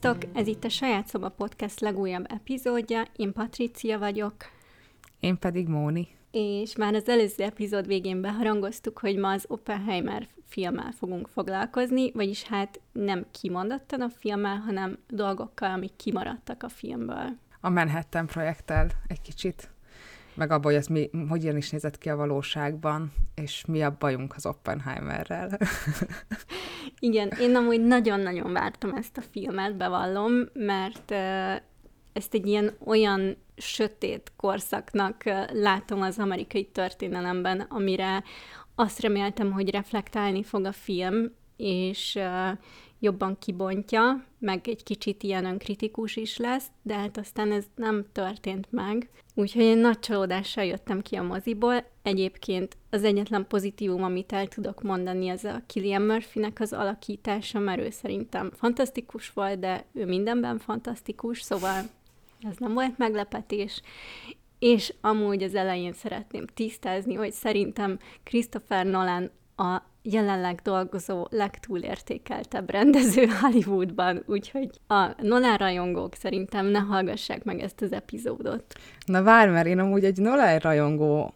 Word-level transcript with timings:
Sziasztok! 0.00 0.30
Ez 0.36 0.46
itt 0.46 0.64
a 0.64 0.68
Saját 0.68 1.06
Szoba 1.06 1.28
Podcast 1.28 1.80
legújabb 1.80 2.24
epizódja. 2.28 3.02
Én 3.16 3.32
Patricia 3.32 3.98
vagyok. 3.98 4.34
Én 5.20 5.38
pedig 5.38 5.68
Móni. 5.68 6.08
És 6.30 6.76
már 6.76 6.94
az 6.94 7.08
előző 7.08 7.44
epizód 7.44 7.86
végén 7.86 8.20
beharangoztuk, 8.20 8.98
hogy 8.98 9.16
ma 9.16 9.30
az 9.30 9.44
Oppenheimer 9.48 10.28
filmmel 10.46 10.92
fogunk 10.92 11.28
foglalkozni, 11.28 12.12
vagyis 12.12 12.42
hát 12.42 12.80
nem 12.92 13.26
kimondottan 13.30 14.00
a 14.00 14.08
filmmel, 14.08 14.56
hanem 14.56 14.98
dolgokkal, 15.08 15.70
amik 15.70 15.96
kimaradtak 15.96 16.62
a 16.62 16.68
filmből. 16.68 17.36
A 17.60 17.68
Manhattan 17.68 18.26
projekttel 18.26 18.90
egy 19.06 19.20
kicsit 19.20 19.70
meg 20.36 20.50
abban, 20.50 20.64
hogy 20.64 20.74
ez 20.74 20.86
mi, 20.86 21.10
hogyan 21.28 21.56
is 21.56 21.70
nézett 21.70 21.98
ki 21.98 22.08
a 22.08 22.16
valóságban, 22.16 23.12
és 23.34 23.64
mi 23.66 23.82
a 23.82 23.96
bajunk 23.98 24.34
az 24.36 24.46
Oppenheimerrel. 24.46 25.58
Igen, 26.98 27.32
én 27.40 27.56
amúgy 27.56 27.80
nagyon-nagyon 27.80 28.52
vártam 28.52 28.94
ezt 28.94 29.16
a 29.16 29.22
filmet, 29.30 29.76
bevallom, 29.76 30.32
mert 30.52 31.10
ezt 32.12 32.34
egy 32.34 32.46
ilyen 32.46 32.76
olyan 32.84 33.36
sötét 33.56 34.32
korszaknak 34.36 35.22
látom 35.52 36.02
az 36.02 36.18
amerikai 36.18 36.64
történelemben, 36.64 37.60
amire 37.60 38.22
azt 38.74 39.00
reméltem, 39.00 39.52
hogy 39.52 39.70
reflektálni 39.70 40.42
fog 40.42 40.64
a 40.64 40.72
film, 40.72 41.32
és 41.56 42.18
jobban 43.00 43.38
kibontja, 43.38 44.24
meg 44.38 44.68
egy 44.68 44.82
kicsit 44.82 45.22
ilyen 45.22 45.44
önkritikus 45.44 46.16
is 46.16 46.36
lesz, 46.36 46.66
de 46.82 46.94
hát 46.94 47.18
aztán 47.18 47.52
ez 47.52 47.64
nem 47.74 48.04
történt 48.12 48.66
meg. 48.70 49.10
Úgyhogy 49.34 49.62
én 49.62 49.78
nagy 49.78 49.98
csalódással 49.98 50.64
jöttem 50.64 51.00
ki 51.02 51.16
a 51.16 51.22
moziból. 51.22 51.84
Egyébként 52.02 52.76
az 52.90 53.04
egyetlen 53.04 53.46
pozitívum, 53.46 54.02
amit 54.02 54.32
el 54.32 54.46
tudok 54.46 54.82
mondani, 54.82 55.28
az 55.28 55.44
a 55.44 55.62
Killian 55.66 56.02
Murphynek 56.02 56.60
az 56.60 56.72
alakítása, 56.72 57.58
mert 57.58 57.80
ő 57.80 57.90
szerintem 57.90 58.50
fantasztikus 58.54 59.30
volt, 59.30 59.58
de 59.58 59.84
ő 59.92 60.06
mindenben 60.06 60.58
fantasztikus, 60.58 61.42
szóval 61.42 61.82
ez 62.40 62.56
nem 62.58 62.72
volt 62.72 62.98
meglepetés. 62.98 63.82
És 64.58 64.94
amúgy 65.00 65.42
az 65.42 65.54
elején 65.54 65.92
szeretném 65.92 66.46
tisztázni, 66.46 67.14
hogy 67.14 67.32
szerintem 67.32 67.98
Christopher 68.22 68.86
Nolan 68.86 69.30
a 69.56 69.82
jelenleg 70.10 70.60
dolgozó 70.62 71.26
legtúlértékeltebb 71.30 72.70
rendező 72.70 73.26
Hollywoodban, 73.40 74.22
úgyhogy 74.26 74.70
a 74.86 75.22
Nolan 75.22 75.56
rajongók 75.56 76.14
szerintem 76.14 76.66
ne 76.66 76.78
hallgassák 76.78 77.44
meg 77.44 77.60
ezt 77.60 77.80
az 77.80 77.92
epizódot. 77.92 78.64
Na 79.06 79.22
várj, 79.22 79.50
mert 79.50 79.66
én 79.66 79.78
amúgy 79.78 80.04
egy 80.04 80.18
Nolan 80.18 80.58
rajongó 80.58 81.34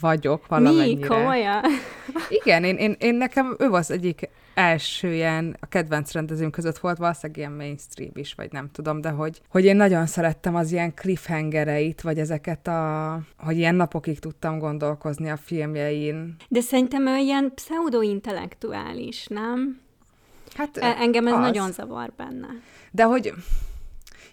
vagyok 0.00 0.46
valamennyire. 0.46 1.08
Mi? 1.08 1.14
Komolyan? 1.16 1.62
Igen, 2.28 2.64
én, 2.64 2.76
én, 2.76 2.96
én 2.98 3.14
nekem 3.14 3.56
ő 3.58 3.70
az 3.70 3.90
egyik 3.90 4.28
első 4.54 5.12
ilyen, 5.12 5.56
a 5.60 5.66
kedvenc 5.66 6.12
rendezőm 6.12 6.50
között 6.50 6.78
volt 6.78 6.98
valószínűleg 6.98 7.38
ilyen 7.38 7.52
mainstream 7.52 8.10
is, 8.14 8.34
vagy 8.34 8.52
nem 8.52 8.70
tudom, 8.72 9.00
de 9.00 9.08
hogy, 9.10 9.40
hogy 9.48 9.64
én 9.64 9.76
nagyon 9.76 10.06
szerettem 10.06 10.54
az 10.54 10.72
ilyen 10.72 10.94
cliffhangereit, 10.94 12.00
vagy 12.00 12.18
ezeket 12.18 12.66
a, 12.66 13.20
hogy 13.38 13.56
ilyen 13.56 13.74
napokig 13.74 14.18
tudtam 14.18 14.58
gondolkozni 14.58 15.30
a 15.30 15.36
filmjein. 15.36 16.36
De 16.48 16.60
szerintem 16.60 17.06
ő 17.06 17.16
ilyen 17.16 17.52
pseudo-intellektuális, 17.54 19.26
nem? 19.26 19.80
Hát 20.54 20.76
e- 20.76 20.96
Engem 20.98 21.26
ez 21.26 21.32
az. 21.32 21.38
nagyon 21.38 21.72
zavar 21.72 22.12
benne. 22.16 22.48
De 22.90 23.02
hogy 23.04 23.32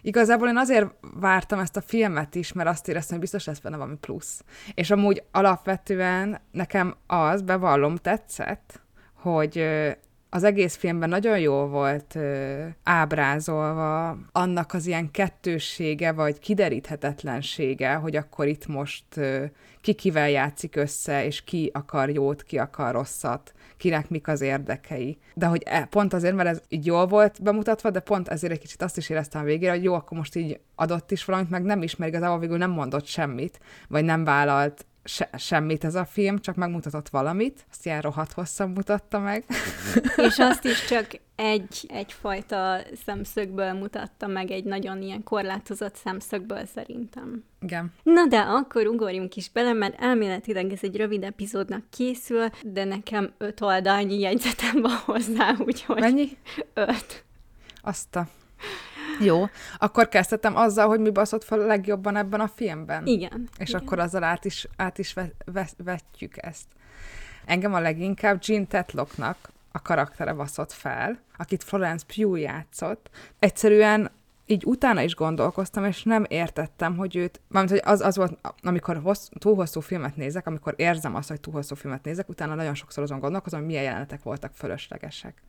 Igazából 0.06 0.48
én 0.48 0.58
azért 0.58 0.88
vártam 1.20 1.59
ezt 1.59 1.78
a 1.78 1.81
filmet 1.81 2.36
is, 2.36 2.53
mert 2.53 2.70
azt 2.70 2.88
éreztem, 2.88 3.11
hogy 3.11 3.20
biztos 3.20 3.45
lesz 3.45 3.59
benne 3.59 3.78
valami 3.78 3.95
plusz. 3.98 4.44
És 4.73 4.92
amúgy 4.92 5.23
alapvetően 5.31 6.42
nekem 6.52 6.95
az, 7.08 7.42
bevallom, 7.42 7.95
tetszett, 7.95 8.81
hogy 9.14 9.67
az 10.36 10.44
egész 10.44 10.75
filmben 10.75 11.09
nagyon 11.09 11.39
jó 11.39 11.66
volt 11.66 12.16
ö, 12.16 12.63
ábrázolva 12.84 14.18
annak 14.31 14.73
az 14.73 14.85
ilyen 14.85 15.12
kettőssége, 15.12 16.12
vagy 16.12 16.40
kideríthetetlensége, 16.40 17.94
hogy 17.94 18.16
akkor 18.16 18.47
itt 18.47 18.68
most 18.68 19.06
ö, 19.16 19.45
ki 19.81 19.94
kivel 19.94 20.29
játszik 20.29 20.75
össze, 20.75 21.25
és 21.25 21.44
ki 21.44 21.72
akar 21.74 22.09
jót, 22.09 22.44
ki 22.44 22.57
akar 22.57 22.94
rosszat, 22.94 23.53
kinek 23.78 24.09
mik 24.09 24.28
az 24.28 24.41
érdekei. 24.41 25.18
De 25.34 25.45
hogy 25.45 25.62
e, 25.66 25.85
pont 25.85 26.13
azért, 26.13 26.35
mert 26.35 26.50
ez 26.50 26.62
így 26.69 26.85
jól 26.85 27.07
volt 27.07 27.44
bemutatva, 27.44 27.90
de 27.90 28.00
pont 28.00 28.28
ezért 28.28 28.53
egy 28.53 28.59
kicsit 28.59 28.81
azt 28.81 28.97
is 28.97 29.09
éreztem 29.09 29.44
végére, 29.44 29.72
hogy 29.72 29.84
jó, 29.84 29.94
akkor 29.94 30.18
most 30.18 30.35
így 30.35 30.59
adott 30.75 31.12
is 31.12 31.25
valamit, 31.25 31.50
meg 31.50 31.63
nem 31.63 31.81
is, 31.81 31.95
mert 31.95 32.12
igazából 32.12 32.40
végül 32.40 32.57
nem 32.57 32.72
mondott 32.72 33.06
semmit, 33.06 33.59
vagy 33.88 34.03
nem 34.03 34.24
vállalt 34.24 34.85
se, 35.06 35.30
semmit 35.38 35.84
ez 35.84 35.96
a 35.96 36.06
film, 36.06 36.40
csak 36.40 36.56
megmutatott 36.56 37.10
valamit, 37.10 37.66
azt 37.72 37.86
ilyen 37.86 38.02
rohadt 38.02 38.32
hosszan 38.32 38.70
mutatta 38.70 39.20
meg. 39.20 39.46
És 40.28 40.38
azt 40.38 40.64
is 40.64 40.86
csak 40.86 41.08
egy, 41.36 41.86
egyfajta 41.88 42.78
szemszögből 43.06 43.74
mutatta 43.74 44.28
meg, 44.28 44.52
egy 44.52 44.64
nagyon 44.64 45.02
ilyen 45.02 45.24
korlátozott 45.24 45.96
szemszögből 45.96 46.66
szerintem. 46.66 47.44
Igen. 47.62 47.94
Na 48.04 48.26
de 48.28 48.40
akkor 48.40 48.88
ugorjunk 48.88 49.36
is 49.36 49.50
bele, 49.50 49.74
mert 49.74 50.02
elméletileg 50.02 50.72
ez 50.72 50.80
egy 50.82 50.96
rövid 50.96 51.24
epizódnak 51.24 51.84
készül, 51.90 52.50
de 52.64 52.84
nekem 52.84 53.34
öt 53.38 53.62
oldalnyi 53.62 54.20
jegyzetem 54.20 54.82
van 54.82 54.98
hozzá, 55.06 55.56
úgyhogy... 55.58 56.00
Mennyi? 56.00 56.30
Öt. 56.74 57.24
Azt 57.82 58.16
a... 58.16 58.28
Jó, 59.20 59.46
akkor 59.78 60.08
kezdtem 60.08 60.56
azzal, 60.56 60.88
hogy 60.88 61.00
mi 61.00 61.10
baszott 61.10 61.44
fel 61.44 61.60
a 61.60 61.66
legjobban 61.66 62.16
ebben 62.16 62.40
a 62.40 62.48
filmben. 62.48 63.06
Igen. 63.06 63.50
És 63.58 63.70
igen. 63.70 63.82
akkor 63.82 64.00
azzal 64.00 64.24
át 64.24 64.46
is, 64.46 64.68
át 64.76 64.98
is 64.98 65.14
ve, 65.14 65.32
ve, 65.46 65.68
vetjük 65.84 66.44
ezt. 66.44 66.66
Engem 67.46 67.74
a 67.74 67.80
leginkább 67.80 68.40
Jean 68.44 68.68
Tetlocknak 68.68 69.38
a 69.72 69.82
karaktere 69.82 70.34
baszott 70.34 70.72
fel, 70.72 71.20
akit 71.38 71.64
Florence 71.64 72.06
Pugh 72.16 72.40
játszott. 72.40 73.10
Egyszerűen 73.40 74.12
így 74.46 74.64
utána 74.66 75.02
is 75.02 75.16
gondolkoztam, 75.16 75.86
és 75.86 76.04
nem 76.04 76.26
értettem, 76.28 76.98
hogy 76.98 77.16
őt, 77.16 77.42
mármint, 77.48 77.82
hogy 77.82 77.94
az, 77.94 78.02
az 78.02 78.16
volt, 78.16 78.40
amikor 78.62 79.02
hossz, 79.04 79.28
túl 79.40 79.56
hosszú 79.56 79.80
filmet 79.80 80.16
nézek, 80.16 80.48
amikor 80.48 80.74
érzem 80.78 81.16
azt, 81.16 81.30
hogy 81.30 81.40
túl 81.40 81.54
hosszú 81.54 81.76
filmet 81.76 82.04
nézek, 82.04 82.30
utána 82.30 82.56
nagyon 82.56 82.74
sokszor 82.74 83.04
azon 83.04 83.20
gondolkozom, 83.20 83.60
hogy 83.60 83.68
milyen 83.68 83.84
jelenetek 83.84 84.24
voltak 84.24 84.52
fölöslegesek. 84.54 85.42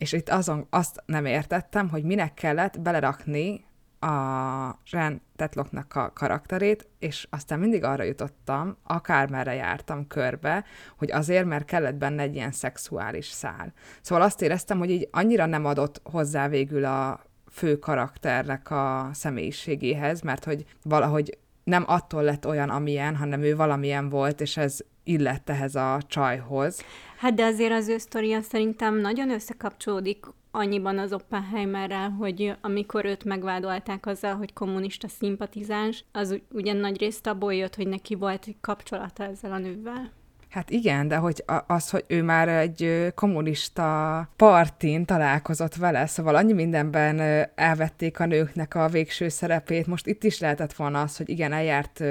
És 0.00 0.12
itt 0.12 0.28
azon 0.28 0.66
azt 0.70 1.02
nem 1.06 1.24
értettem, 1.24 1.88
hogy 1.88 2.04
minek 2.04 2.34
kellett 2.34 2.80
belerakni 2.80 3.64
a 3.98 4.78
Ren 4.90 5.22
Tetloknak 5.36 5.94
a 5.94 6.12
karakterét, 6.14 6.88
és 6.98 7.26
aztán 7.30 7.58
mindig 7.58 7.84
arra 7.84 8.02
jutottam, 8.02 8.76
akármerre 8.82 9.54
jártam 9.54 10.06
körbe, 10.06 10.64
hogy 10.96 11.10
azért, 11.10 11.44
mert 11.44 11.64
kellett 11.64 11.94
benne 11.94 12.22
egy 12.22 12.34
ilyen 12.34 12.52
szexuális 12.52 13.26
szál. 13.26 13.72
Szóval 14.00 14.24
azt 14.24 14.42
éreztem, 14.42 14.78
hogy 14.78 14.90
így 14.90 15.08
annyira 15.10 15.46
nem 15.46 15.64
adott 15.64 16.00
hozzá 16.04 16.48
végül 16.48 16.84
a 16.84 17.20
fő 17.50 17.78
karakternek 17.78 18.70
a 18.70 19.10
személyiségéhez, 19.12 20.20
mert 20.20 20.44
hogy 20.44 20.64
valahogy 20.82 21.38
nem 21.64 21.84
attól 21.86 22.22
lett 22.22 22.46
olyan, 22.46 22.70
amilyen, 22.70 23.16
hanem 23.16 23.42
ő 23.42 23.56
valamilyen 23.56 24.08
volt, 24.08 24.40
és 24.40 24.56
ez 24.56 24.78
illett 25.10 25.50
ehhez 25.50 25.74
a 25.74 25.98
csajhoz. 26.06 26.84
Hát 27.16 27.34
de 27.34 27.44
azért 27.44 27.72
az 27.72 27.88
ő 27.88 27.98
sztoria 27.98 28.40
szerintem 28.40 28.96
nagyon 28.96 29.30
összekapcsolódik 29.30 30.26
annyiban 30.50 30.98
az 30.98 31.12
Oppenheimerrel, 31.12 32.10
hogy 32.10 32.56
amikor 32.60 33.04
őt 33.04 33.24
megvádolták 33.24 34.06
azzal, 34.06 34.34
hogy 34.34 34.52
kommunista 34.52 35.08
szimpatizáns, 35.08 36.04
az 36.12 36.40
ugyan 36.52 36.76
nagy 36.76 36.98
részt 36.98 37.26
abból 37.26 37.54
jött, 37.54 37.74
hogy 37.74 37.88
neki 37.88 38.14
volt 38.14 38.44
egy 38.46 38.56
kapcsolata 38.60 39.24
ezzel 39.24 39.52
a 39.52 39.58
nővel. 39.58 40.10
Hát 40.48 40.70
igen, 40.70 41.08
de 41.08 41.16
hogy 41.16 41.44
az, 41.66 41.90
hogy 41.90 42.04
ő 42.06 42.22
már 42.22 42.48
egy 42.48 43.12
kommunista 43.14 44.28
partin 44.36 45.04
találkozott 45.04 45.74
vele, 45.74 46.06
szóval 46.06 46.34
annyi 46.34 46.52
mindenben 46.52 47.20
elvették 47.54 48.20
a 48.20 48.26
nőknek 48.26 48.74
a 48.74 48.88
végső 48.88 49.28
szerepét. 49.28 49.86
Most 49.86 50.06
itt 50.06 50.24
is 50.24 50.40
lehetett 50.40 50.72
volna 50.72 51.00
az, 51.00 51.16
hogy 51.16 51.28
igen, 51.28 51.52
eljárt 51.52 52.04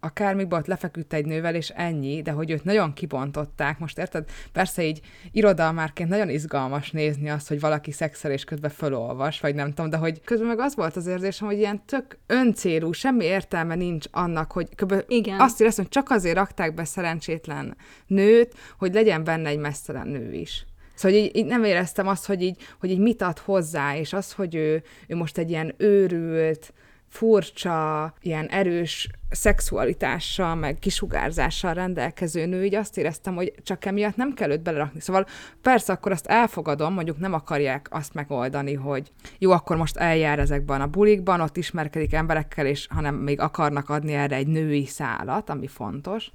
akármikbe 0.00 0.56
ott 0.56 0.66
lefeküdt 0.66 1.12
egy 1.12 1.26
nővel, 1.26 1.54
és 1.54 1.68
ennyi, 1.68 2.22
de 2.22 2.30
hogy 2.30 2.50
őt 2.50 2.64
nagyon 2.64 2.92
kibontották. 2.92 3.78
Most 3.78 3.98
érted? 3.98 4.28
Persze 4.52 4.84
így 4.84 5.00
irodalmárként 5.32 6.08
nagyon 6.08 6.28
izgalmas 6.28 6.90
nézni 6.90 7.30
azt, 7.30 7.48
hogy 7.48 7.60
valaki 7.60 7.90
szexel 7.90 8.30
és 8.30 8.44
közben 8.44 8.70
fölolvas, 8.70 9.40
vagy 9.40 9.54
nem 9.54 9.68
tudom, 9.68 9.90
de 9.90 9.96
hogy 9.96 10.20
közben 10.24 10.46
meg 10.46 10.58
az 10.58 10.74
volt 10.74 10.96
az 10.96 11.06
érzésem, 11.06 11.46
hogy 11.46 11.58
ilyen 11.58 11.84
tök 11.84 12.18
öncélú, 12.26 12.92
semmi 12.92 13.24
értelme 13.24 13.74
nincs 13.74 14.06
annak, 14.10 14.52
hogy 14.52 14.68
kb. 14.74 15.04
Igen. 15.08 15.40
azt 15.40 15.60
éreztem, 15.60 15.84
hogy 15.84 15.92
csak 15.92 16.10
azért 16.10 16.36
rakták 16.36 16.74
be 16.74 16.84
szerencsétlen 16.84 17.76
nőt, 18.06 18.54
hogy 18.78 18.94
legyen 18.94 19.24
benne 19.24 19.48
egy 19.48 19.58
messzelen 19.58 20.08
nő 20.08 20.32
is. 20.32 20.66
Szóval 20.94 21.18
így, 21.18 21.36
így 21.36 21.46
nem 21.46 21.64
éreztem 21.64 22.08
azt, 22.08 22.26
hogy 22.26 22.42
így, 22.42 22.56
hogy 22.80 22.90
így 22.90 22.98
mit 22.98 23.22
ad 23.22 23.38
hozzá, 23.38 23.96
és 23.96 24.12
az, 24.12 24.32
hogy 24.32 24.54
ő, 24.54 24.82
ő 25.06 25.16
most 25.16 25.38
egy 25.38 25.50
ilyen 25.50 25.74
őrült, 25.76 26.72
furcsa, 27.08 28.14
ilyen 28.20 28.46
erős 28.46 29.08
szexualitással, 29.30 30.54
meg 30.54 30.78
kisugárzással 30.78 31.74
rendelkező 31.74 32.46
nő, 32.46 32.64
így 32.64 32.74
azt 32.74 32.98
éreztem, 32.98 33.34
hogy 33.34 33.52
csak 33.62 33.84
emiatt 33.84 34.16
nem 34.16 34.34
kell 34.34 34.50
őt 34.50 34.62
belerakni. 34.62 35.00
Szóval 35.00 35.26
persze 35.62 35.92
akkor 35.92 36.12
azt 36.12 36.26
elfogadom, 36.26 36.94
mondjuk 36.94 37.18
nem 37.18 37.32
akarják 37.32 37.86
azt 37.90 38.14
megoldani, 38.14 38.74
hogy 38.74 39.12
jó, 39.38 39.50
akkor 39.50 39.76
most 39.76 39.96
eljár 39.96 40.38
ezekben 40.38 40.80
a 40.80 40.86
bulikban, 40.86 41.40
ott 41.40 41.56
ismerkedik 41.56 42.14
emberekkel, 42.14 42.66
és 42.66 42.86
hanem 42.90 43.14
még 43.14 43.40
akarnak 43.40 43.88
adni 43.88 44.12
erre 44.12 44.36
egy 44.36 44.46
női 44.46 44.86
szálat, 44.86 45.50
ami 45.50 45.66
fontos. 45.66 46.30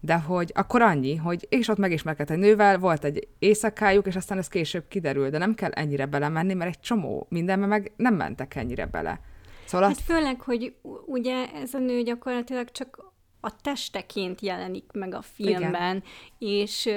de 0.00 0.14
hogy 0.14 0.52
akkor 0.54 0.82
annyi, 0.82 1.16
hogy 1.16 1.46
és 1.50 1.68
ott 1.68 1.78
megismerkedett 1.78 2.36
egy 2.36 2.42
nővel, 2.42 2.78
volt 2.78 3.04
egy 3.04 3.28
éjszakájuk, 3.38 4.06
és 4.06 4.16
aztán 4.16 4.38
ez 4.38 4.48
később 4.48 4.84
kiderül, 4.88 5.30
de 5.30 5.38
nem 5.38 5.54
kell 5.54 5.70
ennyire 5.70 6.06
belemenni, 6.06 6.54
mert 6.54 6.70
egy 6.70 6.80
csomó 6.80 7.26
mindenben 7.30 7.68
meg 7.68 7.92
nem 7.96 8.14
mentek 8.14 8.54
ennyire 8.54 8.86
bele. 8.86 9.20
Szóval 9.66 9.88
hát 9.88 9.96
azt... 9.96 10.06
főleg, 10.06 10.40
hogy 10.40 10.74
ugye 11.06 11.52
ez 11.52 11.74
a 11.74 11.78
nő 11.78 12.02
gyakorlatilag 12.02 12.70
csak 12.70 13.14
a 13.40 13.60
testeként 13.62 14.40
jelenik 14.40 14.84
meg 14.92 15.14
a 15.14 15.22
filmben, 15.22 15.96
Igen. 15.96 16.02
és 16.38 16.88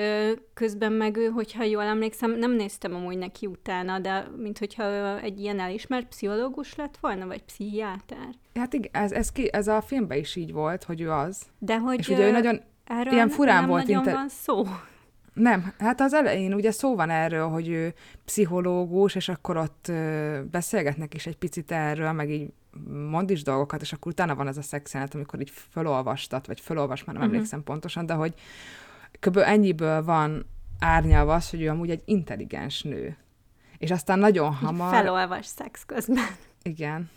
közben 0.54 0.92
meg 0.92 1.18
ő, 1.18 1.27
hogyha 1.27 1.63
jól 1.63 1.83
emlékszem, 1.83 2.31
nem 2.31 2.51
néztem 2.51 2.95
amúgy 2.95 3.18
neki 3.18 3.45
utána, 3.45 4.00
de 4.00 4.27
mint 4.38 4.57
hogyha 4.57 5.19
egy 5.19 5.39
ilyen 5.39 5.60
elismert 5.60 6.07
pszichológus 6.07 6.75
lett 6.75 6.98
volna, 7.01 7.25
vagy 7.25 7.44
pszichiáter. 7.44 8.30
Hát 8.56 8.74
igen, 8.74 8.92
ez, 8.92 9.12
ez, 9.12 9.31
ki, 9.31 9.54
ez 9.54 9.68
a 9.68 9.81
filmben 9.81 10.18
is 10.18 10.36
így 10.36 10.51
volt, 10.51 10.83
hogy 10.83 11.01
ő 11.01 11.12
az. 11.12 11.42
De 11.60 11.77
hogy... 11.77 12.00
És 12.00 12.07
ugye 12.07 12.27
ő 12.27 12.31
nagyon 12.31 12.62
erről 12.86 13.13
ilyen 13.13 13.30
furán 13.30 13.60
nem 13.60 13.69
volt. 13.69 13.81
nagyon 13.81 13.98
inter... 13.98 14.13
van 14.13 14.30
szó. 14.30 14.63
Nem, 15.39 15.74
hát 15.77 16.01
az 16.01 16.13
elején 16.13 16.53
ugye 16.53 16.71
szó 16.71 16.95
van 16.95 17.09
erről, 17.09 17.47
hogy 17.47 17.68
ő 17.68 17.94
pszichológus, 18.25 19.15
és 19.15 19.30
akkor 19.30 19.57
ott 19.57 19.91
beszélgetnek 20.51 21.13
is 21.13 21.25
egy 21.25 21.38
picit 21.38 21.71
erről, 21.71 22.12
meg 22.12 22.30
így 22.30 22.53
mond 23.09 23.30
is 23.30 23.44
dolgokat, 23.44 23.81
és 23.81 23.94
akkor 23.94 24.12
utána 24.12 24.36
van 24.36 24.47
ez 24.47 24.57
a 24.57 24.62
szexenet, 24.62 25.13
amikor 25.13 25.39
így 25.39 25.51
felolvastat, 25.69 26.47
vagy 26.47 26.59
felolvas, 26.59 27.03
már 27.03 27.15
nem 27.15 27.24
uh-huh. 27.24 27.36
emlékszem 27.36 27.63
pontosan, 27.63 28.06
de 28.06 28.13
hogy 28.13 28.33
kb. 29.19 29.38
ennyiből 29.38 30.03
van 30.03 30.45
árnyalva 30.80 31.33
az, 31.33 31.50
hogy 31.50 31.62
ő 31.62 31.69
amúgy 31.69 31.89
egy 31.89 32.01
intelligens 32.06 32.81
nő. 32.81 33.18
És 33.77 33.91
aztán 33.91 34.19
nagyon 34.19 34.53
hamar... 34.53 34.94
Felolvas 34.94 35.45
szex 35.45 35.86
közben. 35.86 36.27
Igen. 36.62 37.09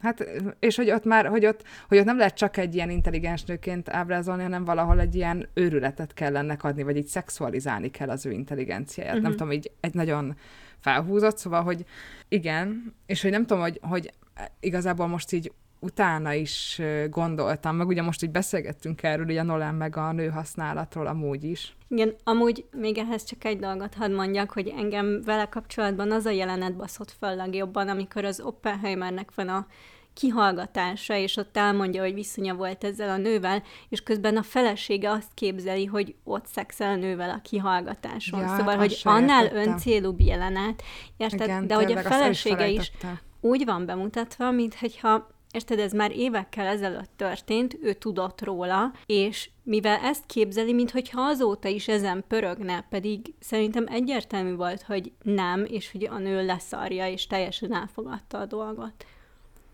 Hát, 0.00 0.42
és 0.58 0.76
hogy 0.76 0.90
ott 0.90 1.04
már, 1.04 1.26
hogy 1.26 1.46
ott, 1.46 1.64
hogy 1.88 1.98
ott 1.98 2.04
nem 2.04 2.18
lehet 2.18 2.34
csak 2.34 2.56
egy 2.56 2.74
ilyen 2.74 2.90
intelligens 2.90 3.44
nőként 3.44 3.88
ábrázolni, 3.88 4.42
hanem 4.42 4.64
valahol 4.64 5.00
egy 5.00 5.14
ilyen 5.14 5.48
őrületet 5.54 6.14
kell 6.14 6.36
ennek 6.36 6.64
adni, 6.64 6.82
vagy 6.82 6.96
így 6.96 7.06
szexualizálni 7.06 7.90
kell 7.90 8.10
az 8.10 8.26
ő 8.26 8.30
intelligenciáját. 8.30 9.12
Uh-huh. 9.12 9.28
Nem 9.28 9.36
tudom, 9.36 9.52
így 9.52 9.70
egy 9.80 9.94
nagyon 9.94 10.36
felhúzott, 10.80 11.38
szóval, 11.38 11.62
hogy 11.62 11.84
igen, 12.28 12.94
és 13.06 13.22
hogy 13.22 13.30
nem 13.30 13.46
tudom, 13.46 13.62
hogy, 13.62 13.80
hogy 13.82 14.12
igazából 14.60 15.06
most 15.06 15.32
így 15.32 15.52
utána 15.80 16.32
is 16.32 16.80
gondoltam, 17.10 17.76
meg 17.76 17.86
ugye 17.86 18.02
most 18.02 18.22
így 18.22 18.30
beszélgettünk 18.30 19.02
erről, 19.02 19.24
ugye 19.24 19.40
a 19.40 19.42
Nolan 19.42 19.74
meg 19.74 19.96
a 19.96 20.12
nő 20.12 20.28
használatról 20.28 21.06
amúgy 21.06 21.44
is. 21.44 21.76
Igen, 21.88 22.14
amúgy 22.24 22.66
még 22.76 22.98
ehhez 22.98 23.24
csak 23.24 23.44
egy 23.44 23.58
dolgot 23.58 23.94
hadd 23.94 24.12
mondjak, 24.12 24.50
hogy 24.50 24.68
engem 24.76 25.22
vele 25.24 25.48
kapcsolatban 25.48 26.12
az 26.12 26.26
a 26.26 26.30
jelenet 26.30 26.76
baszott 26.76 27.14
fel 27.20 27.36
legjobban, 27.36 27.88
amikor 27.88 28.24
az 28.24 28.40
Oppenheimernek 28.40 29.34
van 29.34 29.48
a 29.48 29.66
kihallgatása, 30.14 31.14
és 31.14 31.36
ott 31.36 31.56
elmondja, 31.56 32.02
hogy 32.02 32.14
viszonya 32.14 32.54
volt 32.54 32.84
ezzel 32.84 33.08
a 33.08 33.16
nővel, 33.16 33.62
és 33.88 34.02
közben 34.02 34.36
a 34.36 34.42
felesége 34.42 35.10
azt 35.10 35.34
képzeli, 35.34 35.84
hogy 35.84 36.14
ott 36.24 36.46
szexel 36.46 36.92
a 36.92 36.96
nővel 36.96 37.30
a 37.30 37.40
kihallgatáson. 37.42 38.40
Ja, 38.40 38.48
szóval, 38.48 38.76
hát 38.76 38.78
hogy 38.78 39.00
annál 39.02 39.52
öncélúbb 39.52 40.20
jelenet, 40.20 40.82
érted? 41.16 41.40
Igen, 41.40 41.66
De 41.66 41.74
hogy 41.74 41.92
a 41.92 42.00
felesége 42.00 42.68
is, 42.68 42.78
is 42.78 43.08
úgy 43.40 43.64
van 43.64 43.86
bemutatva, 43.86 44.50
mintha 44.50 45.36
Érted, 45.50 45.78
ez 45.78 45.92
már 45.92 46.10
évekkel 46.16 46.66
ezelőtt 46.66 47.10
történt, 47.16 47.78
ő 47.82 47.92
tudott 47.92 48.42
róla, 48.42 48.92
és 49.06 49.50
mivel 49.62 49.98
ezt 50.02 50.26
képzeli, 50.26 50.72
mintha 50.72 51.20
azóta 51.20 51.68
is 51.68 51.88
ezen 51.88 52.24
pörögne, 52.28 52.86
pedig 52.90 53.34
szerintem 53.40 53.86
egyértelmű 53.88 54.54
volt, 54.54 54.82
hogy 54.82 55.12
nem, 55.22 55.64
és 55.64 55.92
hogy 55.92 56.04
a 56.04 56.18
nő 56.18 56.46
leszarja, 56.46 57.08
és 57.08 57.26
teljesen 57.26 57.74
elfogadta 57.74 58.38
a 58.38 58.46
dolgot. 58.46 59.06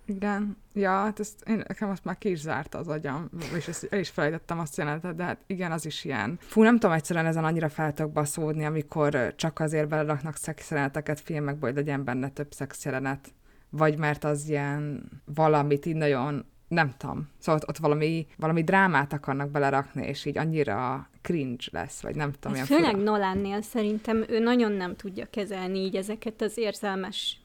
Igen, 0.07 0.57
ja, 0.73 0.91
hát 0.91 1.21
ezt, 1.21 1.49
én, 1.49 1.63
nekem 1.69 1.91
azt 1.91 2.05
már 2.05 2.19
ki 2.19 2.31
is 2.31 2.39
zárta 2.39 2.79
az 2.79 2.89
agyam, 2.89 3.31
és 3.57 3.69
ezt, 3.69 3.87
el 3.91 3.99
is 3.99 4.09
felejtettem 4.09 4.59
azt 4.59 4.77
jelenetet, 4.77 5.15
de 5.15 5.25
hát 5.25 5.39
igen, 5.47 5.73
az 5.73 5.87
is 5.87 6.05
ilyen. 6.05 6.39
Fú, 6.41 6.63
nem 6.63 6.79
tudom 6.79 6.95
egyszerűen 6.95 7.27
ezen 7.27 7.45
annyira 7.45 7.69
fel 7.69 7.93
tudok 7.93 8.13
baszódni, 8.13 8.65
amikor 8.65 9.35
csak 9.37 9.61
azért 9.61 9.89
beleraknak 9.89 10.37
szexjeleneteket 10.37 11.21
filmekbe, 11.21 11.67
hogy 11.67 11.77
legyen 11.77 12.05
benne 12.05 12.29
több 12.29 12.53
szexjelenet 12.53 13.33
vagy 13.77 13.99
mert 13.99 14.25
az 14.25 14.49
ilyen 14.49 15.09
valamit 15.25 15.87
így 15.87 15.97
nagyon 15.97 16.45
nem 16.69 16.95
tudom. 16.97 17.29
Szóval 17.39 17.61
ott, 17.63 17.69
ott 17.69 17.77
valami, 17.77 18.27
valami 18.37 18.63
drámát 18.63 19.13
akarnak 19.13 19.51
belerakni, 19.51 20.07
és 20.07 20.25
így 20.25 20.39
annyira 20.39 21.09
cringe 21.23 21.65
lesz, 21.71 22.01
vagy 22.01 22.15
nem 22.15 22.33
tudom. 22.33 22.57
Hát 22.57 22.67
főleg 22.67 22.91
fura. 22.91 23.03
Nolannél 23.03 23.63
szerintem 23.63 24.25
ő 24.29 24.39
nagyon 24.39 24.73
nem 24.73 24.97
tudja 24.97 25.27
kezelni 25.31 25.79
így 25.79 25.97
ezeket 25.97 26.43
az 26.43 26.59
érzelmes 26.59 27.39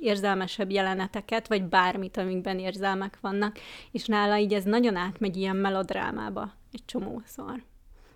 érzelmesebb 0.00 0.70
jeleneteket, 0.70 1.48
vagy 1.48 1.64
bármit, 1.64 2.16
amikben 2.16 2.58
érzelmek 2.58 3.18
vannak, 3.20 3.58
és 3.90 4.06
nála 4.06 4.38
így 4.38 4.52
ez 4.52 4.64
nagyon 4.64 4.96
átmegy 4.96 5.36
ilyen 5.36 5.56
melodrámába 5.56 6.52
egy 6.72 6.84
csomószor. 6.84 7.62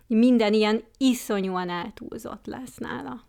Minden 0.06 0.52
ilyen 0.52 0.84
iszonyúan 0.98 1.70
eltúlzott 1.70 2.46
lesz 2.46 2.76
nála. 2.76 3.24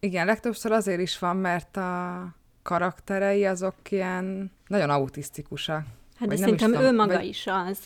Igen, 0.00 0.26
legtöbbször 0.26 0.72
azért 0.72 1.00
is 1.00 1.18
van, 1.18 1.36
mert 1.36 1.76
a, 1.76 2.20
karakterei 2.68 3.44
azok 3.44 3.74
ilyen 3.90 4.52
nagyon 4.66 4.90
autisztikusak. 4.90 5.84
Hát 6.18 6.28
de 6.28 6.36
szerintem 6.36 6.74
ő 6.74 6.92
maga 6.92 7.14
vagy, 7.14 7.26
is 7.26 7.46
az. 7.46 7.78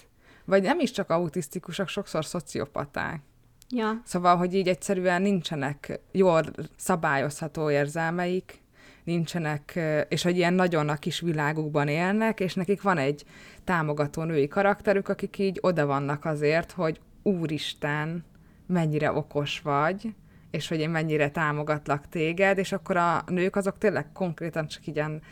Vagy 0.45 0.63
nem 0.63 0.81
is 0.81 0.91
csak 0.91 1.11
autisztikusak, 1.11 1.89
sokszor 1.89 2.25
szociopaták. 2.25 3.21
Ja. 3.69 4.01
Szóval, 4.05 4.37
hogy 4.37 4.55
így 4.55 4.69
egyszerűen 4.69 5.23
nincsenek 5.23 6.01
jól 6.13 6.43
szabályozható 6.77 7.71
érzelmeik, 7.71 8.63
nincsenek, 9.05 9.79
és 10.09 10.23
hogy 10.23 10.37
ilyen 10.37 10.55
nagyon 10.55 10.89
a 10.89 10.97
kis 10.97 11.21
világukban 11.21 11.89
élnek, 11.89 12.41
és 12.41 12.55
nekik 12.55 12.83
van 12.83 12.99
egy 12.99 13.25
támogató 13.65 14.23
női 14.23 14.49
karakterük, 14.49 15.09
akik 15.09 15.39
így 15.39 15.59
oda 15.61 15.87
vannak 15.87 16.25
azért, 16.25 16.73
hogy 16.73 17.01
úristen, 17.23 18.25
mennyire 18.67 19.13
okos 19.13 19.61
vagy, 19.61 20.15
és 20.53 20.69
hogy 20.69 20.81
én 20.81 20.91
mennyire 20.91 21.31
támogatlak 21.31 22.09
téged, 22.09 22.59
és 22.59 22.73
akkor 22.73 22.97
a 22.97 23.25
nők 23.27 23.57
azok 23.57 23.79
tényleg 23.79 24.13
konkrétan 24.13 24.67
csak 24.67 24.87
ilyen 24.87 25.23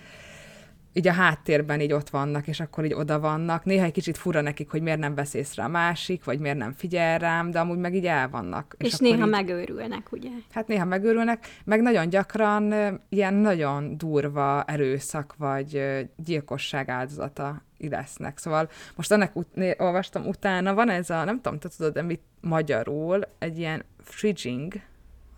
így 0.93 1.09
a 1.09 1.13
háttérben 1.13 1.81
így 1.81 1.93
ott 1.93 2.09
vannak, 2.09 2.47
és 2.47 2.61
akkor 2.61 2.85
így 2.85 2.95
oda 2.95 3.21
vannak. 3.21 3.65
Néha 3.65 3.85
egy 3.85 3.93
kicsit 3.93 4.19
fura 4.19 4.41
nekik, 4.41 4.71
hogy 4.71 4.83
miért 4.83 4.99
nem 4.99 5.15
vesz 5.15 5.35
észre 5.35 5.65
a 5.65 5.69
másik, 5.69 6.25
vagy 6.25 6.39
miért 6.39 6.57
nem 6.57 6.73
figyel 6.73 7.19
rám, 7.19 7.51
de 7.51 7.59
amúgy 7.59 7.79
meg 7.79 7.95
így 7.95 8.07
el 8.07 8.29
vannak. 8.29 8.75
És, 8.79 8.93
és 8.93 8.99
néha 8.99 9.25
így, 9.25 9.31
megőrülnek, 9.31 10.13
ugye? 10.13 10.29
Hát 10.51 10.67
néha 10.67 10.85
megőrülnek, 10.85 11.47
meg 11.65 11.81
nagyon 11.81 12.09
gyakran 12.09 12.75
ilyen 13.09 13.35
nagyon 13.35 13.99
durva 13.99 14.63
erőszak, 14.63 15.35
vagy 15.39 15.83
gyilkosság 16.17 16.89
áldozata 16.89 17.63
lesznek. 17.79 18.39
Szóval 18.39 18.69
most 18.97 19.13
ennek 19.13 19.37
ut- 19.37 19.77
olvastam 19.79 20.27
utána, 20.27 20.75
van 20.75 20.89
ez 20.89 21.11
a, 21.11 21.25
nem 21.25 21.41
tudom, 21.41 21.59
te 21.59 21.69
tudod, 21.77 21.93
de 21.93 22.03
mit 22.03 22.23
magyarul, 22.41 23.21
egy 23.39 23.59
ilyen 23.59 23.85
fridging, 23.99 24.75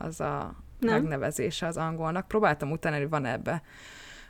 az 0.02 0.20
a 0.20 0.54
Nem. 0.78 0.92
megnevezése 0.92 1.66
az 1.66 1.76
angolnak. 1.76 2.28
Próbáltam 2.28 2.70
utána, 2.70 2.96
hogy 2.96 3.08
van 3.08 3.24
ebbe 3.24 3.62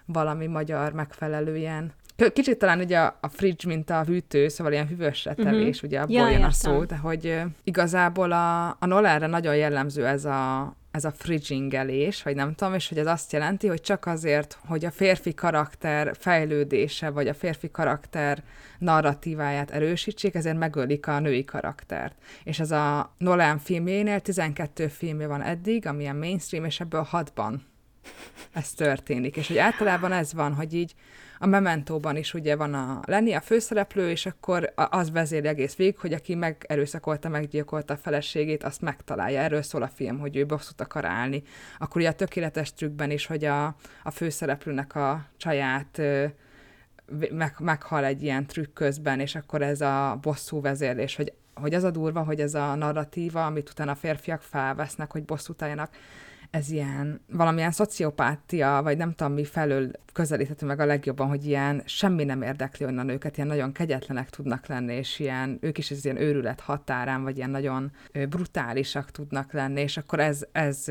valami 0.06 0.46
magyar 0.46 0.92
megfelelő 0.92 1.56
ilyen 1.56 1.92
Kicsit 2.32 2.58
talán 2.58 2.80
ugye 2.80 2.98
a, 2.98 3.18
a 3.20 3.28
fridge, 3.28 3.68
mint 3.68 3.90
a 3.90 4.04
hűtő, 4.04 4.48
szóval 4.48 4.72
ilyen 4.72 4.86
hűvösre 4.86 5.32
mhm. 5.36 5.42
tevés, 5.42 5.76
uh-huh. 5.76 5.90
ugye 5.90 6.00
abból 6.00 6.14
ja, 6.14 6.28
jön 6.28 6.42
a 6.42 6.50
szó, 6.50 6.84
de 6.84 6.96
hogy 6.96 7.40
igazából 7.64 8.32
a, 8.32 8.68
a 8.68 8.86
Nolanre 8.86 9.26
nagyon 9.26 9.56
jellemző 9.56 10.06
ez 10.06 10.24
a, 10.24 10.74
ez 10.92 11.04
a 11.04 11.12
fridgingelés, 11.12 12.22
vagy 12.22 12.34
nem 12.34 12.54
tudom, 12.54 12.74
és 12.74 12.88
hogy 12.88 12.98
ez 12.98 13.06
azt 13.06 13.32
jelenti, 13.32 13.66
hogy 13.66 13.80
csak 13.80 14.06
azért, 14.06 14.58
hogy 14.66 14.84
a 14.84 14.90
férfi 14.90 15.34
karakter 15.34 16.16
fejlődése, 16.18 17.10
vagy 17.10 17.28
a 17.28 17.34
férfi 17.34 17.70
karakter 17.70 18.42
narratíváját 18.78 19.70
erősítsék, 19.70 20.34
ezért 20.34 20.58
megölik 20.58 21.06
a 21.06 21.18
női 21.18 21.44
karaktert. 21.44 22.14
És 22.44 22.60
ez 22.60 22.70
a 22.70 23.14
Nolan 23.18 23.58
filmjénél 23.58 24.20
12 24.20 24.88
filmje 24.88 25.26
van 25.26 25.42
eddig, 25.42 25.86
amilyen 25.86 26.16
mainstream, 26.16 26.64
és 26.64 26.80
ebből 26.80 27.08
6-ban 27.12 27.54
ez 28.52 28.72
történik. 28.72 29.36
És 29.36 29.48
hogy 29.48 29.58
általában 29.58 30.12
ez 30.12 30.32
van, 30.32 30.54
hogy 30.54 30.74
így 30.74 30.94
a 31.38 31.46
Mementóban 31.46 32.16
is 32.16 32.34
ugye 32.34 32.56
van 32.56 32.74
a 32.74 33.00
Lenny, 33.06 33.34
a 33.34 33.40
főszereplő, 33.40 34.10
és 34.10 34.26
akkor 34.26 34.72
az 34.74 35.10
vezéli 35.10 35.46
egész 35.46 35.76
végig, 35.76 35.98
hogy 35.98 36.12
aki 36.12 36.34
megerőszakolta, 36.34 37.28
meggyilkolta 37.28 37.94
a 37.94 37.96
feleségét, 37.96 38.64
azt 38.64 38.80
megtalálja. 38.80 39.40
Erről 39.40 39.62
szól 39.62 39.82
a 39.82 39.90
film, 39.94 40.18
hogy 40.18 40.36
ő 40.36 40.46
bosszút 40.46 40.80
akar 40.80 41.04
állni. 41.04 41.42
Akkor 41.78 42.00
ugye 42.00 42.10
a 42.10 42.14
tökéletes 42.14 42.72
trükkben 42.74 43.10
is, 43.10 43.26
hogy 43.26 43.44
a, 43.44 43.64
a 44.02 44.10
főszereplőnek 44.10 44.94
a 44.94 45.26
csaját 45.36 46.00
meg, 47.30 47.54
meghal 47.58 48.04
egy 48.04 48.22
ilyen 48.22 48.46
trükk 48.46 48.74
közben, 48.74 49.20
és 49.20 49.34
akkor 49.34 49.62
ez 49.62 49.80
a 49.80 50.18
bosszú 50.20 50.60
vezérlés, 50.60 51.16
hogy, 51.16 51.32
hogy 51.54 51.74
az 51.74 51.84
a 51.84 51.90
durva, 51.90 52.22
hogy 52.22 52.40
ez 52.40 52.54
a 52.54 52.74
narratíva, 52.74 53.46
amit 53.46 53.70
utána 53.70 53.90
a 53.90 53.94
férfiak 53.94 54.42
felvesznek, 54.42 55.10
hogy 55.10 55.24
bosszút 55.24 55.62
álljanak, 55.62 55.90
ez 56.52 56.70
ilyen 56.70 57.20
valamilyen 57.30 57.70
szociopátia, 57.70 58.80
vagy 58.82 58.96
nem 58.96 59.12
tudom 59.12 59.32
mi 59.32 59.44
felől 59.44 59.90
közelíthető 60.12 60.66
meg 60.66 60.80
a 60.80 60.84
legjobban, 60.84 61.28
hogy 61.28 61.46
ilyen 61.46 61.82
semmi 61.84 62.24
nem 62.24 62.42
érdekli 62.42 62.84
onnan 62.86 63.08
őket, 63.08 63.36
ilyen 63.36 63.48
nagyon 63.48 63.72
kegyetlenek 63.72 64.30
tudnak 64.30 64.66
lenni, 64.66 64.94
és 64.94 65.18
ilyen, 65.18 65.58
ők 65.60 65.78
is 65.78 65.90
ez 65.90 66.04
ilyen 66.04 66.20
őrület 66.20 66.60
határán, 66.60 67.22
vagy 67.22 67.36
ilyen 67.36 67.50
nagyon 67.50 67.92
brutálisak 68.28 69.10
tudnak 69.10 69.52
lenni, 69.52 69.80
és 69.80 69.96
akkor 69.96 70.20
ez, 70.20 70.42
ez 70.52 70.84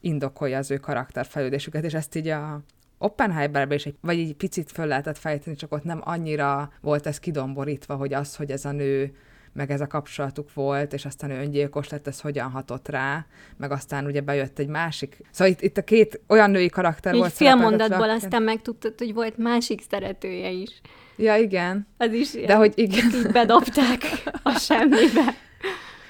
indokolja 0.00 0.58
az 0.58 0.70
ő 0.70 0.76
karakterfejlődésüket, 0.76 1.84
és 1.84 1.94
ezt 1.94 2.14
így 2.14 2.28
a, 2.28 2.62
Oppenheimerben 2.98 3.76
is 3.76 3.86
egy, 3.86 3.96
vagy 4.00 4.18
egy 4.18 4.34
picit 4.34 4.72
föl 4.72 4.86
lehetett 4.86 5.18
fejteni, 5.18 5.56
csak 5.56 5.72
ott 5.72 5.84
nem 5.84 6.00
annyira 6.04 6.72
volt 6.80 7.06
ez 7.06 7.18
kidomborítva, 7.18 7.94
hogy 7.94 8.14
az, 8.14 8.36
hogy 8.36 8.50
ez 8.50 8.64
a 8.64 8.72
nő 8.72 9.16
meg 9.56 9.70
ez 9.70 9.80
a 9.80 9.86
kapcsolatuk 9.86 10.54
volt, 10.54 10.92
és 10.92 11.04
aztán 11.04 11.30
ő 11.30 11.40
öngyilkos 11.40 11.88
lett, 11.88 12.06
ez 12.06 12.20
hogyan 12.20 12.50
hatott 12.50 12.88
rá, 12.88 13.26
meg 13.56 13.70
aztán 13.70 14.06
ugye 14.06 14.20
bejött 14.20 14.58
egy 14.58 14.68
másik. 14.68 15.16
Szóval 15.30 15.52
itt, 15.52 15.60
itt 15.60 15.76
a 15.76 15.82
két 15.82 16.20
olyan 16.28 16.50
női 16.50 16.68
karakter 16.68 17.14
Így 17.14 17.20
volt. 17.20 17.32
fél 17.32 17.54
mondatból 17.54 18.10
aztán 18.10 18.42
megtudtad, 18.42 18.94
hogy 18.98 19.14
volt 19.14 19.38
másik 19.38 19.82
szeretője 19.90 20.50
is. 20.50 20.80
Ja, 21.16 21.36
igen. 21.36 21.86
Az 21.98 22.12
is 22.12 22.30
De 22.30 22.54
hogy 22.54 22.72
igen. 22.74 23.06
így 23.14 23.30
bedobták 23.32 24.02
a 24.42 24.58
semmibe. 24.58 25.34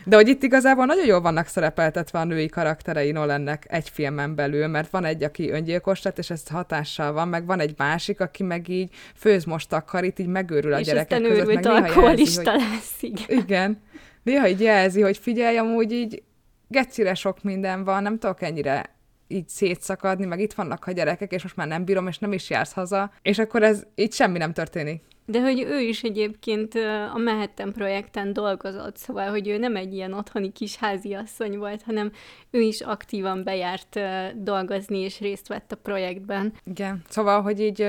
De 0.08 0.16
hogy 0.16 0.28
itt 0.28 0.42
igazából 0.42 0.84
nagyon 0.84 1.06
jól 1.06 1.20
vannak 1.20 1.46
szerepeltetve 1.46 2.18
a 2.18 2.24
női 2.24 2.48
karakterei 2.48 3.12
Nolannek 3.12 3.66
egy 3.68 3.88
filmen 3.88 4.34
belül, 4.34 4.66
mert 4.66 4.90
van 4.90 5.04
egy, 5.04 5.22
aki 5.22 5.50
öngyilkos 5.50 6.02
lett, 6.02 6.18
és 6.18 6.30
ez 6.30 6.48
hatással 6.48 7.12
van, 7.12 7.28
meg 7.28 7.46
van 7.46 7.60
egy 7.60 7.74
másik, 7.76 8.20
aki 8.20 8.42
meg 8.42 8.68
így 8.68 8.90
főz 9.14 9.44
most 9.44 9.72
akar, 9.72 10.04
itt 10.04 10.18
így 10.18 10.26
megőrül 10.26 10.72
a 10.72 10.78
és 10.78 10.86
gyerekek 10.86 11.18
aztán 11.18 11.30
között, 11.30 11.48
őrült 11.48 11.62
néha 11.62 11.78
jelzi, 11.78 11.94
alkoholista 11.94 12.50
hogy... 12.50 12.60
lesz, 12.60 13.02
igen. 13.02 13.38
Igen. 13.44 13.82
Néha 14.22 14.48
így 14.48 14.60
jelzi, 14.60 15.00
hogy 15.00 15.18
figyelj, 15.18 15.56
amúgy 15.56 15.92
így 15.92 16.22
gecire 16.68 17.14
sok 17.14 17.42
minden 17.42 17.84
van, 17.84 18.02
nem 18.02 18.18
tudok 18.18 18.42
ennyire 18.42 18.94
így 19.28 19.48
szétszakadni, 19.48 20.26
meg 20.26 20.40
itt 20.40 20.52
vannak 20.52 20.86
a 20.86 20.90
gyerekek, 20.92 21.32
és 21.32 21.42
most 21.42 21.56
már 21.56 21.66
nem 21.66 21.84
bírom, 21.84 22.06
és 22.06 22.18
nem 22.18 22.32
is 22.32 22.50
jársz 22.50 22.72
haza, 22.72 23.12
és 23.22 23.38
akkor 23.38 23.62
ez 23.62 23.82
így 23.94 24.12
semmi 24.12 24.38
nem 24.38 24.52
történik. 24.52 25.02
De 25.28 25.40
hogy 25.40 25.60
ő 25.60 25.80
is 25.80 26.02
egyébként 26.02 26.74
a 27.14 27.18
Manhattan 27.18 27.72
projekten 27.72 28.32
dolgozott, 28.32 28.96
szóval, 28.96 29.30
hogy 29.30 29.48
ő 29.48 29.58
nem 29.58 29.76
egy 29.76 29.94
ilyen 29.94 30.12
otthoni 30.12 30.52
kis 30.52 30.76
háziasszony 30.76 31.58
volt, 31.58 31.82
hanem 31.82 32.12
ő 32.50 32.60
is 32.60 32.80
aktívan 32.80 33.44
bejárt 33.44 34.00
dolgozni, 34.42 34.98
és 34.98 35.20
részt 35.20 35.48
vett 35.48 35.72
a 35.72 35.76
projektben. 35.76 36.52
Igen. 36.64 37.02
Szóval, 37.08 37.42
hogy 37.42 37.60
így 37.60 37.86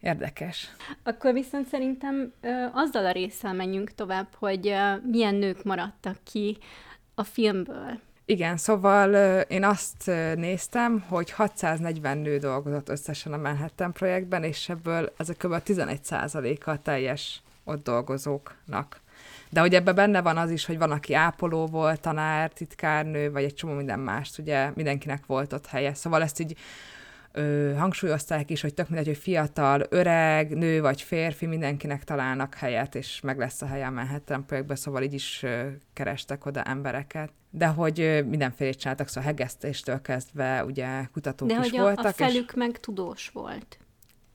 érdekes. 0.00 0.70
Akkor 1.02 1.32
viszont 1.32 1.66
szerintem 1.66 2.32
azzal 2.72 3.06
a 3.06 3.12
résszel 3.12 3.52
menjünk 3.52 3.90
tovább, 3.94 4.28
hogy 4.38 4.74
milyen 5.10 5.34
nők 5.34 5.62
maradtak 5.62 6.16
ki 6.32 6.56
a 7.14 7.24
filmből. 7.24 8.00
Igen, 8.32 8.56
szóval 8.56 9.14
én 9.40 9.64
azt 9.64 10.06
néztem, 10.34 11.04
hogy 11.08 11.30
640 11.30 12.18
nő 12.18 12.38
dolgozott 12.38 12.88
összesen 12.88 13.32
a 13.32 13.36
Manhattan 13.36 13.92
projektben, 13.92 14.44
és 14.44 14.68
ebből 14.68 15.12
ez 15.16 15.28
a 15.28 15.32
kb. 15.32 15.62
11%-a 15.64 16.70
a 16.70 16.82
teljes 16.82 17.42
ott 17.64 17.84
dolgozóknak. 17.84 19.00
De 19.50 19.60
hogy 19.60 19.74
ebben 19.74 19.94
benne 19.94 20.22
van 20.22 20.36
az 20.36 20.50
is, 20.50 20.64
hogy 20.64 20.78
van, 20.78 20.90
aki 20.90 21.14
ápoló 21.14 21.66
volt, 21.66 22.00
tanár, 22.00 22.50
titkárnő, 22.50 23.32
vagy 23.32 23.44
egy 23.44 23.54
csomó 23.54 23.72
minden 23.72 24.00
mást, 24.00 24.38
ugye 24.38 24.70
mindenkinek 24.74 25.26
volt 25.26 25.52
ott 25.52 25.66
helye. 25.66 25.94
Szóval 25.94 26.22
ezt 26.22 26.40
így 26.40 26.56
ö, 27.32 27.72
hangsúlyozták 27.78 28.50
is, 28.50 28.60
hogy 28.60 28.74
tök 28.74 28.88
mindegy, 28.88 29.06
hogy 29.06 29.16
fiatal, 29.16 29.86
öreg, 29.88 30.56
nő 30.56 30.80
vagy 30.80 31.02
férfi, 31.02 31.46
mindenkinek 31.46 32.04
találnak 32.04 32.54
helyet, 32.54 32.94
és 32.94 33.20
meg 33.20 33.38
lesz 33.38 33.62
a 33.62 33.66
helye 33.66 33.86
a 33.86 33.90
Manhattan 33.90 34.46
projektben, 34.46 34.76
szóval 34.76 35.02
így 35.02 35.12
is 35.14 35.42
ö, 35.42 35.66
kerestek 35.92 36.46
oda 36.46 36.62
embereket. 36.62 37.32
De 37.50 37.66
hogy 37.66 38.00
ö, 38.00 38.22
mindenfélét 38.22 38.78
csináltak, 38.78 39.08
szóval 39.08 39.22
hegesztéstől 39.22 40.00
kezdve 40.00 40.64
ugye 40.64 41.04
kutatók 41.12 41.48
De 41.48 41.54
is 41.54 41.70
hogy 41.70 41.78
a, 41.78 41.82
voltak. 41.82 42.04
a 42.04 42.08
és, 42.08 42.14
felük 42.14 42.54
meg 42.54 42.80
tudós 42.80 43.28
volt. 43.28 43.78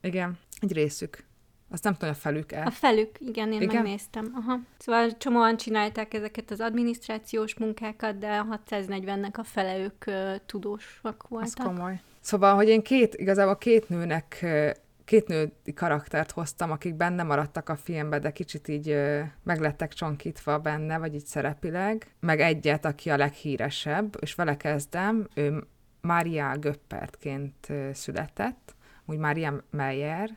igen, 0.02 0.38
egy 0.60 0.74
részük. 0.74 1.26
Azt 1.70 1.84
nem 1.84 1.94
tudom, 1.94 2.10
a 2.10 2.14
felük-e. 2.14 2.64
A 2.66 2.70
felük, 2.72 3.18
igen, 3.20 3.52
én 3.54 3.62
Igen? 3.62 3.76
megnéztem. 3.76 4.32
Aha. 4.36 4.60
Szóval 4.78 5.18
csomóan 5.18 5.58
csinálták 5.58 6.14
ezeket 6.14 6.52
az 6.52 6.60
adminisztrációs 6.60 7.56
munkákat, 7.56 8.18
de 8.18 8.28
a 8.38 8.60
640-nek 8.70 9.34
a 9.34 9.44
fele 9.44 9.78
ők 9.78 10.06
ö, 10.06 10.34
tudósak 10.46 11.28
voltak. 11.28 11.66
komoly. 11.66 12.02
Szóval, 12.28 12.56
hogy 12.56 12.68
én 12.68 12.82
két, 12.82 13.16
igazából 13.16 13.58
két 13.58 13.90
nőnek, 13.90 14.46
két 15.06 15.28
női 15.28 15.74
karaktert 15.76 16.32
hoztam, 16.32 16.72
akik 16.72 16.96
benne 16.96 17.24
maradtak 17.24 17.70
a 17.70 17.76
filmbe, 17.76 18.20
de 18.20 18.32
kicsit 18.32 18.68
így 18.68 18.98
meglettek 19.44 19.94
csonkítva 19.94 20.60
benne, 20.60 20.98
vagy 20.98 21.14
így 21.14 21.26
szerepileg, 21.26 22.08
meg 22.20 22.40
egyet, 22.40 22.86
aki 22.86 23.10
a 23.10 23.18
leghíresebb, 23.18 24.18
és 24.20 24.36
vele 24.36 24.58
kezdem, 24.58 25.28
ő 25.34 25.64
Mária 26.02 26.58
Göppertként 26.58 27.68
született, 27.94 28.76
úgy 29.06 29.18
Mária 29.18 29.64
Meyer, 29.70 30.30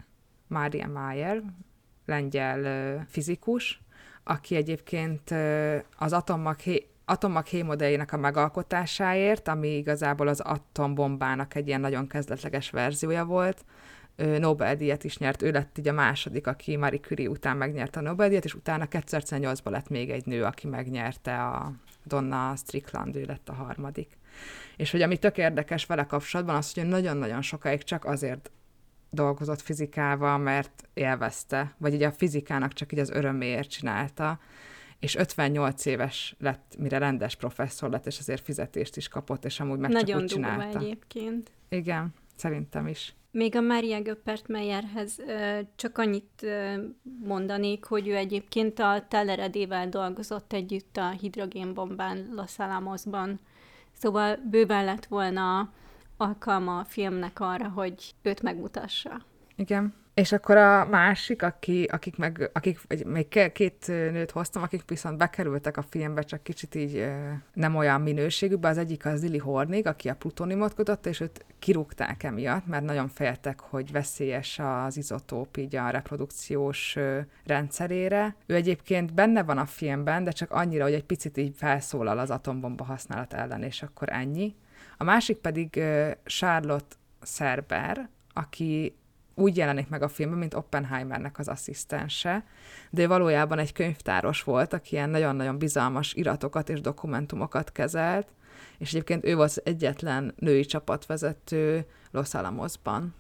Mária 0.47 0.89
Mayer, 0.89 1.43
lengyel 2.07 3.05
fizikus, 3.09 3.83
aki 4.25 4.55
egyébként 4.57 5.35
az 5.97 6.13
atommag 6.13 6.57
atommag 7.11 7.47
hémodelljének 7.47 8.13
a 8.13 8.17
megalkotásáért, 8.17 9.49
ami 9.49 9.77
igazából 9.77 10.29
az 10.29 10.41
atombombának 10.41 11.55
egy 11.55 11.67
ilyen 11.67 11.81
nagyon 11.81 12.07
kezdetleges 12.07 12.71
verziója 12.71 13.25
volt, 13.25 13.65
Nobel-díjat 14.39 15.05
is 15.05 15.19
nyert, 15.19 15.43
ő 15.43 15.51
lett 15.51 15.79
így 15.79 15.89
a 15.89 15.93
második, 15.93 16.47
aki 16.47 16.77
Marie 16.77 17.01
Curie 17.01 17.29
után 17.29 17.57
megnyerte 17.57 17.99
a 17.99 18.03
Nobel-díjat, 18.03 18.45
és 18.45 18.55
utána 18.55 18.87
2008-ban 18.91 19.71
lett 19.71 19.89
még 19.89 20.11
egy 20.11 20.27
nő, 20.27 20.45
aki 20.45 20.67
megnyerte 20.67 21.43
a 21.43 21.73
Donna 22.05 22.57
Strickland, 22.57 23.17
ő 23.17 23.25
lett 23.25 23.49
a 23.49 23.53
harmadik. 23.53 24.19
És 24.77 24.91
hogy 24.91 25.03
ami 25.03 25.17
tök 25.17 25.39
érdekes 25.39 25.87
vele 25.87 26.05
kapcsolatban, 26.05 26.57
az, 26.57 26.75
hogy 26.75 26.89
nagyon-nagyon 26.89 27.43
sokáig 27.43 27.83
csak 27.83 28.05
azért 28.05 28.51
dolgozott 29.11 29.61
fizikával, 29.61 30.39
mert 30.39 30.89
élvezte, 30.95 31.75
vagy 31.79 31.95
így 31.95 32.03
a 32.03 32.13
fizikának 32.13 32.73
csak 32.73 32.93
így 32.93 32.99
az 32.99 33.11
öröméért 33.11 33.71
csinálta, 33.71 34.39
és 35.01 35.15
58 35.15 35.85
éves 35.85 36.37
lett, 36.39 36.75
mire 36.79 36.99
rendes 36.99 37.37
professzor 37.37 37.91
lett, 37.91 38.07
és 38.07 38.19
azért 38.19 38.45
fizetést 38.45 38.97
is 38.97 39.09
kapott, 39.09 39.45
és 39.45 39.61
amúgy 39.61 39.79
meg 39.79 39.91
Nagyon 39.91 40.07
csak 40.07 40.21
úgy 40.21 40.27
csinálta. 40.27 40.79
egyébként. 40.79 41.51
Igen, 41.69 42.15
szerintem 42.37 42.87
is. 42.87 43.15
Még 43.33 43.57
a 43.57 43.61
Mária 43.61 44.03
Göppert 44.03 44.49
Meyerhez 44.49 45.17
csak 45.77 45.99
annyit 45.99 46.47
mondanék, 47.25 47.85
hogy 47.85 48.09
ő 48.09 48.17
egyébként 48.17 48.79
a 48.79 49.07
Telleredével 49.09 49.89
dolgozott 49.89 50.53
együtt 50.53 50.97
a 50.97 51.11
hidrogénbombán 51.11 52.29
Los 52.35 52.59
Alamosban. 52.59 53.41
Szóval 53.93 54.37
bőven 54.51 54.85
lett 54.85 55.07
volna 55.07 55.73
alkalma 56.17 56.79
a 56.79 56.85
filmnek 56.85 57.41
arra, 57.41 57.69
hogy 57.69 58.15
őt 58.23 58.43
megmutassa. 58.43 59.23
Igen. 59.61 59.95
És 60.15 60.33
akkor 60.33 60.57
a 60.57 60.87
másik, 60.87 61.43
aki, 61.43 61.85
akik 61.85 62.17
meg, 62.17 62.51
akik, 62.53 62.81
vagy 62.89 63.07
még 63.07 63.53
két 63.53 63.87
nőt 63.87 64.31
hoztam, 64.31 64.63
akik 64.63 64.83
viszont 64.87 65.17
bekerültek 65.17 65.77
a 65.77 65.83
filmbe, 65.83 66.23
csak 66.23 66.43
kicsit 66.43 66.75
így 66.75 67.11
nem 67.53 67.77
olyan 67.77 68.01
minőségűben, 68.01 68.71
az 68.71 68.79
egyik 68.79 69.07
az 69.07 69.23
Lily 69.23 69.39
Hornig, 69.39 69.87
aki 69.87 70.09
a 70.09 70.15
plutóniumot 70.15 70.75
kutatta, 70.75 71.09
és 71.09 71.21
őt 71.21 71.45
kirúgták 71.59 72.23
emiatt, 72.23 72.67
mert 72.67 72.85
nagyon 72.85 73.09
féltek, 73.09 73.61
hogy 73.61 73.93
veszélyes 73.93 74.59
az 74.59 74.97
izotóp 74.97 75.57
így 75.57 75.77
a 75.77 75.91
reprodukciós 75.91 76.97
rendszerére. 77.45 78.37
Ő 78.47 78.55
egyébként 78.55 79.15
benne 79.15 79.43
van 79.43 79.59
a 79.59 79.67
filmben, 79.67 80.25
de 80.25 80.31
csak 80.31 80.53
annyira, 80.53 80.85
hogy 80.85 80.95
egy 80.95 81.05
picit 81.05 81.37
így 81.37 81.55
felszólal 81.57 82.19
az 82.19 82.31
atombomba 82.31 82.85
használat 82.85 83.33
ellen, 83.33 83.63
és 83.63 83.83
akkor 83.83 84.09
ennyi. 84.11 84.55
A 84.97 85.05
másik 85.05 85.37
pedig 85.37 85.83
Charlotte 86.25 86.97
Serber, 87.23 88.09
aki 88.33 88.95
úgy 89.41 89.57
jelenik 89.57 89.89
meg 89.89 90.03
a 90.03 90.09
filmben, 90.09 90.39
mint 90.39 90.55
Oppenheimernek 90.55 91.39
az 91.39 91.49
asszisztense, 91.49 92.45
de 92.91 93.03
ő 93.03 93.07
valójában 93.07 93.59
egy 93.59 93.73
könyvtáros 93.73 94.43
volt, 94.43 94.73
aki 94.73 94.95
ilyen 94.95 95.11
nagyon-nagyon 95.11 95.59
bizalmas 95.59 96.15
iratokat 96.15 96.69
és 96.69 96.81
dokumentumokat 96.81 97.73
kezelt, 97.73 98.29
és 98.79 98.89
egyébként 98.89 99.25
ő 99.25 99.35
volt 99.35 99.49
az 99.49 99.61
egyetlen 99.65 100.35
női 100.39 100.65
csapatvezető 100.65 101.87
Los 102.11 102.35
Alamosban, 102.35 103.15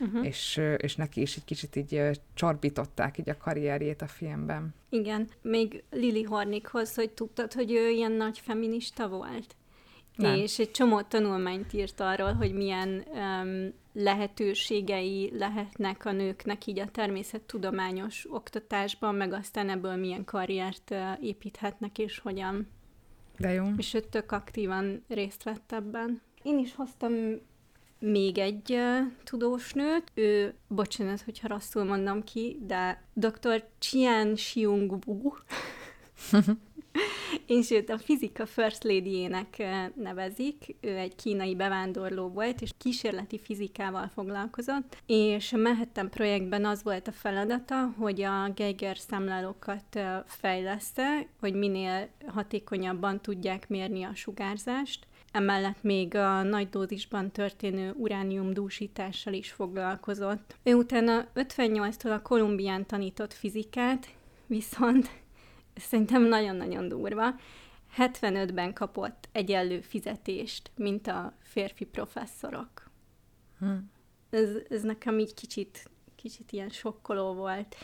Uh-huh. 0.00 0.26
és, 0.26 0.60
és 0.76 0.96
neki 0.96 1.20
is 1.20 1.36
egy 1.36 1.44
kicsit 1.44 1.76
így 1.76 2.20
csorbították 2.34 3.18
így 3.18 3.28
a 3.28 3.36
karrierjét 3.36 4.02
a 4.02 4.06
filmben. 4.06 4.74
Igen, 4.88 5.28
még 5.42 5.84
Lili 5.90 6.22
Hornikhoz, 6.22 6.94
hogy 6.94 7.10
tudtad, 7.10 7.52
hogy 7.52 7.72
ő 7.72 7.88
ilyen 7.88 8.12
nagy 8.12 8.38
feminista 8.38 9.08
volt? 9.08 9.56
Nem. 10.16 10.34
És 10.34 10.58
egy 10.58 10.70
csomó 10.70 11.00
tanulmányt 11.00 11.72
írt 11.72 12.00
arról, 12.00 12.32
hogy 12.32 12.52
milyen 12.52 13.04
um, 13.12 13.72
lehetőségei 13.98 15.30
lehetnek 15.38 16.04
a 16.04 16.12
nőknek 16.12 16.66
így 16.66 16.78
a 16.78 16.90
természettudományos 16.90 18.26
oktatásban, 18.30 19.14
meg 19.14 19.32
aztán 19.32 19.68
ebből 19.68 19.96
milyen 19.96 20.24
karriert 20.24 20.94
építhetnek, 21.20 21.98
és 21.98 22.18
hogyan. 22.18 22.68
De 23.38 23.52
jó. 23.52 23.64
És 23.76 23.94
ő 23.94 24.00
tök 24.00 24.32
aktívan 24.32 25.04
részt 25.08 25.42
vett 25.42 25.72
ebben. 25.72 26.20
Én 26.42 26.58
is 26.58 26.74
hoztam 26.74 27.12
még 27.98 28.38
egy 28.38 28.70
uh, 28.70 29.12
tudós 29.24 29.72
nőt, 29.72 30.10
ő, 30.14 30.54
bocsánat, 30.68 31.20
hogyha 31.20 31.48
rosszul 31.48 31.84
mondom 31.84 32.24
ki, 32.24 32.58
de 32.66 33.02
dr. 33.12 33.64
Chian 33.78 34.34
Xiong 34.34 34.98
Wu, 35.06 35.32
és 37.46 37.70
őt 37.70 37.90
a 37.90 37.98
fizika 37.98 38.46
first 38.46 38.84
lady-ének 38.84 39.62
nevezik. 39.94 40.76
Ő 40.80 40.96
egy 40.96 41.14
kínai 41.14 41.54
bevándorló 41.54 42.28
volt, 42.28 42.60
és 42.60 42.70
kísérleti 42.78 43.38
fizikával 43.38 44.10
foglalkozott, 44.14 44.96
és 45.06 45.52
a 45.52 45.56
Manhattan 45.56 46.10
projektben 46.10 46.64
az 46.64 46.82
volt 46.82 47.08
a 47.08 47.12
feladata, 47.12 47.94
hogy 47.98 48.22
a 48.22 48.52
Geiger 48.54 48.98
számlálókat 48.98 50.00
fejleszte, 50.26 51.26
hogy 51.40 51.54
minél 51.54 52.08
hatékonyabban 52.26 53.20
tudják 53.20 53.68
mérni 53.68 54.02
a 54.02 54.14
sugárzást, 54.14 55.06
Emellett 55.32 55.82
még 55.82 56.14
a 56.14 56.42
nagy 56.42 56.68
dózisban 56.68 57.30
történő 57.30 57.92
uránium 57.96 58.52
dúsítással 58.52 59.32
is 59.32 59.50
foglalkozott. 59.50 60.56
Ő 60.62 60.74
utána 60.74 61.26
58-tól 61.34 62.14
a 62.14 62.22
Kolumbián 62.22 62.86
tanított 62.86 63.32
fizikát, 63.32 64.08
viszont 64.46 65.10
szerintem 65.76 66.22
nagyon-nagyon 66.22 66.88
durva. 66.88 67.34
75-ben 67.96 68.72
kapott 68.72 69.28
egyenlő 69.32 69.80
fizetést, 69.80 70.70
mint 70.76 71.06
a 71.06 71.32
férfi 71.42 71.84
professzorok. 71.84 72.90
Hm. 73.58 73.74
Ez, 74.30 74.50
ez 74.68 74.82
nekem 74.82 75.18
így 75.18 75.34
kicsit, 75.34 75.90
kicsit 76.16 76.52
ilyen 76.52 76.68
sokkoló 76.68 77.32
volt. 77.32 77.76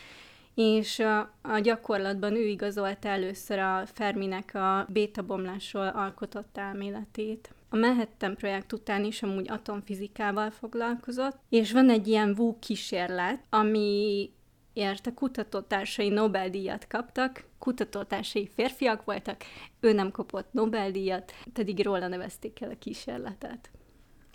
És 0.55 0.99
a, 0.99 1.19
a 1.41 1.59
gyakorlatban 1.59 2.35
ő 2.35 2.47
igazolta 2.47 3.07
először 3.07 3.59
a 3.59 3.83
Ferminek 3.85 4.55
a 4.55 4.87
bétabomlásról 4.89 5.87
alkotott 5.87 6.57
elméletét. 6.57 7.53
A 7.69 7.75
Manhattan 7.75 8.35
projekt 8.35 8.73
után 8.73 9.03
is 9.03 9.23
amúgy 9.23 9.49
atomfizikával 9.49 10.51
foglalkozott, 10.51 11.37
és 11.49 11.71
van 11.71 11.89
egy 11.89 12.07
ilyen 12.07 12.33
VU 12.33 12.59
kísérlet, 12.59 13.43
ami 13.49 14.29
ért 14.73 15.13
kutatótársai 15.13 16.09
Nobel-díjat 16.09 16.87
kaptak, 16.87 17.43
kutatótársai 17.59 18.49
férfiak 18.55 19.03
voltak, 19.03 19.43
ő 19.79 19.93
nem 19.93 20.11
kapott 20.11 20.53
Nobel-díjat, 20.53 21.33
pedig 21.53 21.83
róla 21.83 22.07
nevezték 22.07 22.61
el 22.61 22.69
a 22.69 22.77
kísérletet. 22.79 23.69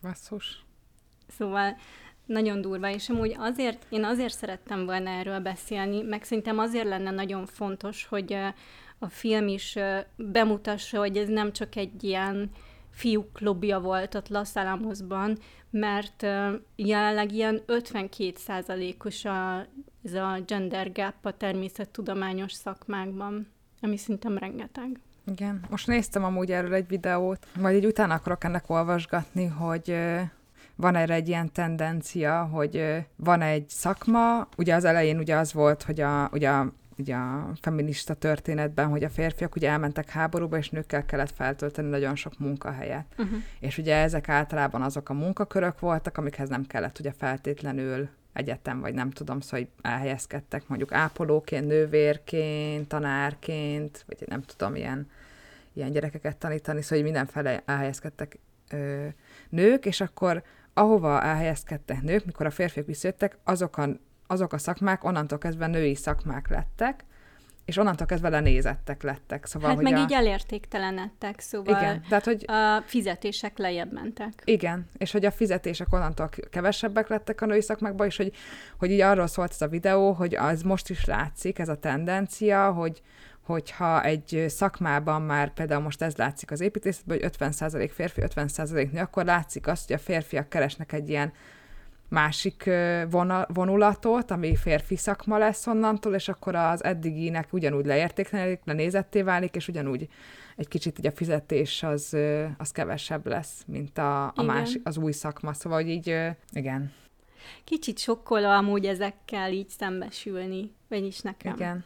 Basszus. 0.02 0.64
Szóval 1.28 1.76
nagyon 2.26 2.61
durva, 2.61 2.90
és 2.90 3.09
amúgy 3.09 3.35
azért, 3.38 3.87
én 3.88 4.04
azért 4.04 4.35
szerettem 4.35 4.85
volna 4.85 5.11
erről 5.11 5.40
beszélni, 5.40 6.02
meg 6.02 6.23
szerintem 6.23 6.59
azért 6.59 6.87
lenne 6.87 7.11
nagyon 7.11 7.47
fontos, 7.47 8.07
hogy 8.07 8.33
a 8.99 9.09
film 9.09 9.49
is 9.49 9.78
bemutassa, 10.16 10.99
hogy 10.99 11.16
ez 11.16 11.28
nem 11.28 11.52
csak 11.52 11.76
egy 11.76 12.04
ilyen 12.04 12.50
fiúk 12.99 13.33
klubja 13.33 13.81
volt 13.81 14.14
ott 14.14 14.28
Los 14.28 14.55
Alamosban, 14.55 15.38
mert 15.71 16.26
jelenleg 16.76 17.33
ilyen 17.33 17.62
52%-os 17.67 19.25
a, 19.25 19.67
ez 20.05 20.14
a 20.14 20.38
gender 20.47 20.93
gap 20.93 21.14
a 21.23 21.37
természettudományos 21.37 22.52
szakmákban, 22.52 23.47
ami 23.81 23.97
szerintem 23.97 24.38
rengeteg. 24.38 25.00
Igen, 25.26 25.61
most 25.71 25.87
néztem 25.87 26.25
amúgy 26.25 26.52
erről 26.52 26.75
egy 26.75 26.88
videót, 26.88 27.47
majd 27.61 27.76
így 27.76 27.87
utána 27.87 28.14
akarok 28.14 28.45
ennek 28.45 28.71
olvasgatni, 28.71 29.47
hogy 29.47 29.97
van 30.76 30.95
erre 30.95 31.14
egy 31.14 31.28
ilyen 31.28 31.52
tendencia, 31.52 32.45
hogy 32.45 33.05
van 33.17 33.43
egy 33.43 33.69
szakma, 33.69 34.49
ugye 34.57 34.75
az 34.75 34.85
elején 34.85 35.19
ugye 35.19 35.37
az 35.37 35.52
volt, 35.52 35.83
hogy 35.83 36.00
a, 36.00 36.28
ugye 36.33 36.50
a 36.50 36.73
ugye 36.99 37.14
a 37.14 37.50
feminista 37.61 38.14
történetben, 38.14 38.88
hogy 38.88 39.05
a 39.05 39.09
férfiak 39.11 39.55
ugye 39.55 39.69
elmentek 39.69 40.11
háborúba, 40.11 40.57
és 40.57 40.71
nőkkel 40.71 41.05
kellett 41.05 41.31
feltölteni 41.31 41.88
nagyon 41.88 42.17
sok 42.17 42.38
munkahelyet. 42.38 43.07
Uh-huh. 43.19 43.38
És 43.61 43.78
ugye 43.78 43.97
ezek 43.97 44.28
általában 44.28 44.83
azok 44.83 45.09
a 45.09 45.14
munkakörök 45.14 45.81
voltak, 45.81 46.19
amikhez 46.19 46.49
nem 46.49 46.67
kellett 46.67 46.99
ugye 46.99 47.12
feltétlenül 47.12 48.09
egyetem, 48.33 48.81
vagy 48.81 48.95
nem 48.95 49.11
tudom, 49.11 49.40
szóval 49.40 49.59
hogy 49.59 49.90
elhelyezkedtek 49.90 50.69
mondjuk 50.69 50.93
ápolóként, 50.93 51.67
nővérként, 51.67 52.88
tanárként, 52.88 54.05
vagy 54.07 54.28
nem 54.28 54.43
tudom, 54.43 54.75
ilyen, 54.75 55.11
ilyen 55.73 55.93
gyerekeket 55.93 56.37
tanítani, 56.37 56.83
szóval 56.83 56.99
hogy 56.99 57.07
mindenfele 57.07 57.62
elhelyezkedtek 57.67 58.38
ö, 58.71 59.07
nők, 59.49 59.87
és 59.87 60.00
akkor 60.00 60.43
ahova 60.73 61.23
elhelyezkedtek 61.23 62.02
nők, 62.02 62.25
mikor 62.25 62.47
a 62.47 62.50
férfiak 62.50 62.87
visszajöttek, 62.87 63.38
azok 63.45 63.76
a 63.76 63.88
azok 64.29 64.53
a 64.53 64.59
szakmák 64.59 65.05
onnantól 65.05 65.39
kezdve 65.39 65.67
női 65.67 65.95
szakmák 65.95 66.49
lettek, 66.49 67.05
és 67.69 67.77
onnantól 67.77 68.07
kezdve 68.07 68.29
lenézettek 68.29 69.03
lettek. 69.03 69.47
Szóval, 69.47 69.69
hát 69.69 69.79
hogy 69.79 69.91
meg 69.91 70.01
a... 70.01 70.03
így 70.03 70.13
elértéktelenedtek, 70.13 71.41
szóval 71.41 71.77
igen, 71.77 72.03
tehát, 72.09 72.25
hogy 72.25 72.45
a 72.47 72.83
fizetések 72.87 73.59
lejjebb 73.59 73.93
mentek. 73.93 74.43
Igen, 74.45 74.89
és 74.99 75.13
hogy 75.13 75.25
a 75.25 75.31
fizetések 75.31 75.93
onnantól 75.93 76.29
kevesebbek 76.51 77.09
lettek 77.09 77.41
a 77.41 77.47
női 77.47 77.61
szakmákban, 77.63 78.07
és 78.07 78.17
hogy, 78.17 78.33
hogy 78.79 78.91
így 78.91 79.01
arról 79.01 79.27
szólt 79.27 79.51
ez 79.51 79.63
a 79.63 79.69
videó, 79.69 80.13
hogy 80.13 80.35
az 80.35 80.63
most 80.63 80.91
is 80.91 81.05
látszik, 81.05 81.59
ez 81.59 81.69
a 81.69 81.79
tendencia, 81.79 82.73
hogy, 82.73 83.03
hogyha 83.41 84.03
egy 84.03 84.45
szakmában 84.49 85.23
már 85.23 85.53
például 85.53 85.83
most 85.83 86.03
ez 86.03 86.17
látszik 86.17 86.51
az 86.51 86.61
építészetben, 86.61 87.19
hogy 87.21 87.31
50% 87.39 87.91
férfi, 87.95 88.21
50% 88.25 88.91
nő, 88.91 89.01
akkor 89.01 89.25
látszik 89.25 89.67
azt, 89.67 89.87
hogy 89.87 89.97
a 89.97 89.99
férfiak 89.99 90.49
keresnek 90.49 90.93
egy 90.93 91.09
ilyen 91.09 91.33
másik 92.09 92.71
vonulatot, 93.49 94.31
ami 94.31 94.57
férfi 94.57 94.97
szakma 94.97 95.38
lesz 95.38 95.66
onnantól, 95.66 96.14
és 96.14 96.29
akkor 96.29 96.55
az 96.55 96.85
eddiginek 96.85 97.53
ugyanúgy 97.53 97.87
leértéklenedik, 97.87 98.61
lenézetté 98.64 99.23
válik, 99.23 99.55
és 99.55 99.68
ugyanúgy 99.68 100.09
egy 100.57 100.68
kicsit 100.68 100.99
így 100.99 101.07
a 101.07 101.12
fizetés 101.12 101.83
az, 101.83 102.16
az 102.59 102.71
kevesebb 102.71 103.27
lesz, 103.27 103.62
mint 103.66 103.99
a, 103.99 104.33
a 104.35 104.42
másik, 104.42 104.81
az 104.85 104.97
új 104.97 105.12
szakma. 105.12 105.53
Szóval, 105.53 105.83
hogy 105.83 105.90
így, 105.90 106.16
igen. 106.53 106.92
Kicsit 107.64 107.99
sokkoló 107.99 108.49
amúgy 108.49 108.87
ezekkel 108.87 109.53
így 109.53 109.68
szembesülni, 109.68 110.73
vagyis 110.88 111.21
nekem. 111.21 111.55
Igen. 111.55 111.85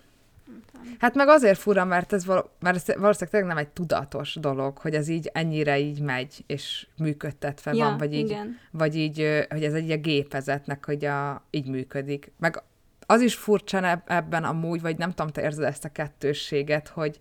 Hát 0.99 1.15
meg 1.15 1.29
azért 1.29 1.59
fura, 1.59 1.85
mert 1.85 2.13
ez, 2.13 2.25
val- 2.27 2.51
mert 2.61 2.87
valószínűleg 2.87 3.31
tényleg 3.31 3.49
nem 3.49 3.57
egy 3.57 3.69
tudatos 3.69 4.35
dolog, 4.35 4.79
hogy 4.79 4.95
ez 4.95 5.09
így 5.09 5.31
ennyire 5.33 5.79
így 5.79 6.01
megy, 6.01 6.45
és 6.47 6.87
működtetve 6.97 7.73
ja, 7.73 7.85
van, 7.85 7.99
vagy 7.99 8.15
így, 8.15 8.31
igen. 8.31 8.59
vagy 8.71 8.97
így, 8.97 9.47
hogy 9.51 9.65
ez 9.65 9.75
egy 9.75 9.91
a 9.91 9.97
gépezetnek, 9.97 10.85
hogy 10.85 11.05
a, 11.05 11.47
így 11.51 11.67
működik. 11.67 12.33
Meg 12.39 12.63
az 13.07 13.21
is 13.21 13.35
furcsa 13.35 14.03
ebben 14.07 14.45
amúgy, 14.45 14.81
vagy 14.81 14.99
nem 14.99 15.11
tudom, 15.11 15.33
te 15.33 15.43
érzed 15.43 15.65
ezt 15.65 15.85
a 15.85 15.89
kettősséget, 15.89 16.89
hogy 16.89 17.21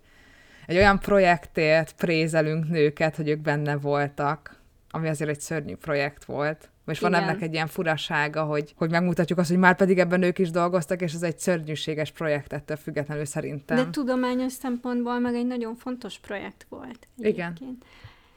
egy 0.66 0.76
olyan 0.76 0.98
projektért 0.98 1.92
prézelünk 1.92 2.68
nőket, 2.68 3.16
hogy 3.16 3.28
ők 3.28 3.40
benne 3.40 3.76
voltak, 3.76 4.60
ami 4.90 5.08
azért 5.08 5.30
egy 5.30 5.40
szörnyű 5.40 5.74
projekt 5.74 6.24
volt. 6.24 6.70
És 6.86 7.00
van 7.00 7.14
ennek 7.14 7.42
egy 7.42 7.52
ilyen 7.52 7.66
furasága, 7.66 8.44
hogy, 8.44 8.74
hogy 8.76 8.90
megmutatjuk 8.90 9.38
azt, 9.38 9.48
hogy 9.48 9.58
már 9.58 9.76
pedig 9.76 9.98
ebben 9.98 10.22
ők 10.22 10.38
is 10.38 10.50
dolgoztak, 10.50 11.00
és 11.00 11.14
ez 11.14 11.22
egy 11.22 11.38
szörnyűséges 11.38 12.10
projekt 12.10 12.52
ettől 12.52 12.76
függetlenül 12.76 13.24
szerintem. 13.24 13.76
De 13.76 13.90
tudományos 13.90 14.52
szempontból 14.52 15.18
meg 15.18 15.34
egy 15.34 15.46
nagyon 15.46 15.74
fontos 15.74 16.18
projekt 16.18 16.66
volt. 16.68 17.08
Egyébként. 17.18 17.60
Igen. 17.60 17.78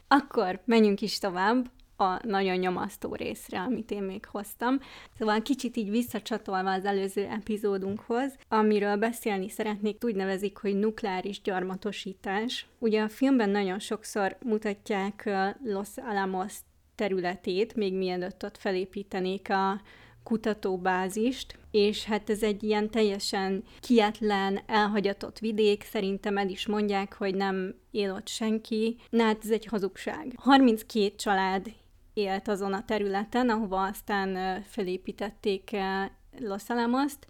Akkor 0.08 0.60
menjünk 0.64 1.00
is 1.00 1.18
tovább 1.18 1.70
a 1.96 2.26
nagyon 2.26 2.56
nyomasztó 2.56 3.14
részre, 3.14 3.60
amit 3.60 3.90
én 3.90 4.02
még 4.02 4.26
hoztam. 4.26 4.78
Szóval 5.18 5.42
kicsit 5.42 5.76
így 5.76 5.90
visszacsatolva 5.90 6.72
az 6.72 6.84
előző 6.84 7.24
epizódunkhoz, 7.24 8.36
amiről 8.48 8.96
beszélni 8.96 9.48
szeretnék, 9.48 10.04
úgy 10.04 10.14
nevezik, 10.14 10.56
hogy 10.56 10.74
nukleáris 10.74 11.40
gyarmatosítás. 11.40 12.66
Ugye 12.78 13.02
a 13.02 13.08
filmben 13.08 13.50
nagyon 13.50 13.78
sokszor 13.78 14.36
mutatják 14.44 15.30
Los 15.64 15.88
Alamos 15.96 16.54
területét, 16.96 17.74
még 17.74 17.94
mielőtt 17.94 18.44
ott 18.44 18.56
felépítenék 18.56 19.50
a 19.50 19.80
kutatóbázist, 20.22 21.58
és 21.70 22.04
hát 22.04 22.30
ez 22.30 22.42
egy 22.42 22.62
ilyen 22.62 22.90
teljesen 22.90 23.64
kietlen, 23.80 24.60
elhagyatott 24.66 25.38
vidék, 25.38 25.82
szerintem 25.82 26.36
el 26.36 26.48
is 26.48 26.66
mondják, 26.66 27.14
hogy 27.14 27.34
nem 27.34 27.74
él 27.90 28.12
ott 28.12 28.28
senki. 28.28 28.96
Na 29.10 29.24
hát 29.24 29.44
ez 29.44 29.50
egy 29.50 29.66
hazugság. 29.66 30.32
32 30.36 31.14
család 31.16 31.72
élt 32.14 32.48
azon 32.48 32.72
a 32.72 32.84
területen, 32.84 33.48
ahova 33.48 33.82
aztán 33.82 34.62
felépítették 34.62 35.76
Los 36.38 36.68
Alamos-t, 36.68 37.26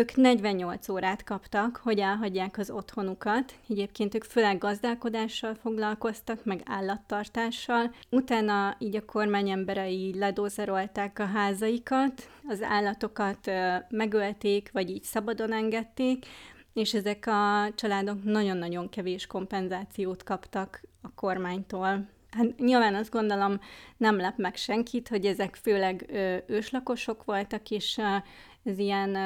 ők 0.00 0.14
48 0.14 0.88
órát 0.88 1.24
kaptak, 1.24 1.80
hogy 1.82 1.98
elhagyják 1.98 2.58
az 2.58 2.70
otthonukat. 2.70 3.54
Egyébként 3.68 4.14
ők 4.14 4.24
főleg 4.24 4.58
gazdálkodással 4.58 5.54
foglalkoztak, 5.54 6.44
meg 6.44 6.62
állattartással. 6.64 7.94
Utána 8.10 8.76
így 8.78 8.96
a 8.96 9.04
kormány 9.04 9.50
emberei 9.50 10.18
ledózerolták 10.18 11.18
a 11.18 11.24
házaikat, 11.24 12.30
az 12.48 12.62
állatokat 12.62 13.50
megölték, 13.88 14.70
vagy 14.72 14.90
így 14.90 15.02
szabadon 15.02 15.52
engedték, 15.52 16.26
és 16.72 16.94
ezek 16.94 17.26
a 17.26 17.70
családok 17.74 18.24
nagyon-nagyon 18.24 18.88
kevés 18.88 19.26
kompenzációt 19.26 20.22
kaptak 20.22 20.80
a 21.02 21.14
kormánytól. 21.14 22.08
Hát 22.30 22.58
nyilván 22.58 22.94
azt 22.94 23.10
gondolom 23.10 23.60
nem 23.96 24.16
lep 24.16 24.36
meg 24.36 24.56
senkit, 24.56 25.08
hogy 25.08 25.26
ezek 25.26 25.54
főleg 25.62 26.06
ö, 26.08 26.36
őslakosok 26.46 27.24
voltak, 27.24 27.70
és 27.70 27.98
ö, 27.98 28.16
ez 28.62 28.78
ilyen 28.78 29.16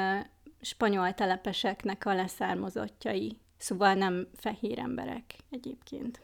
spanyol 0.65 1.13
telepeseknek 1.13 2.05
a 2.05 2.13
leszármazottjai, 2.13 3.37
szóval 3.57 3.93
nem 3.93 4.27
fehér 4.35 4.79
emberek 4.79 5.35
egyébként. 5.49 6.21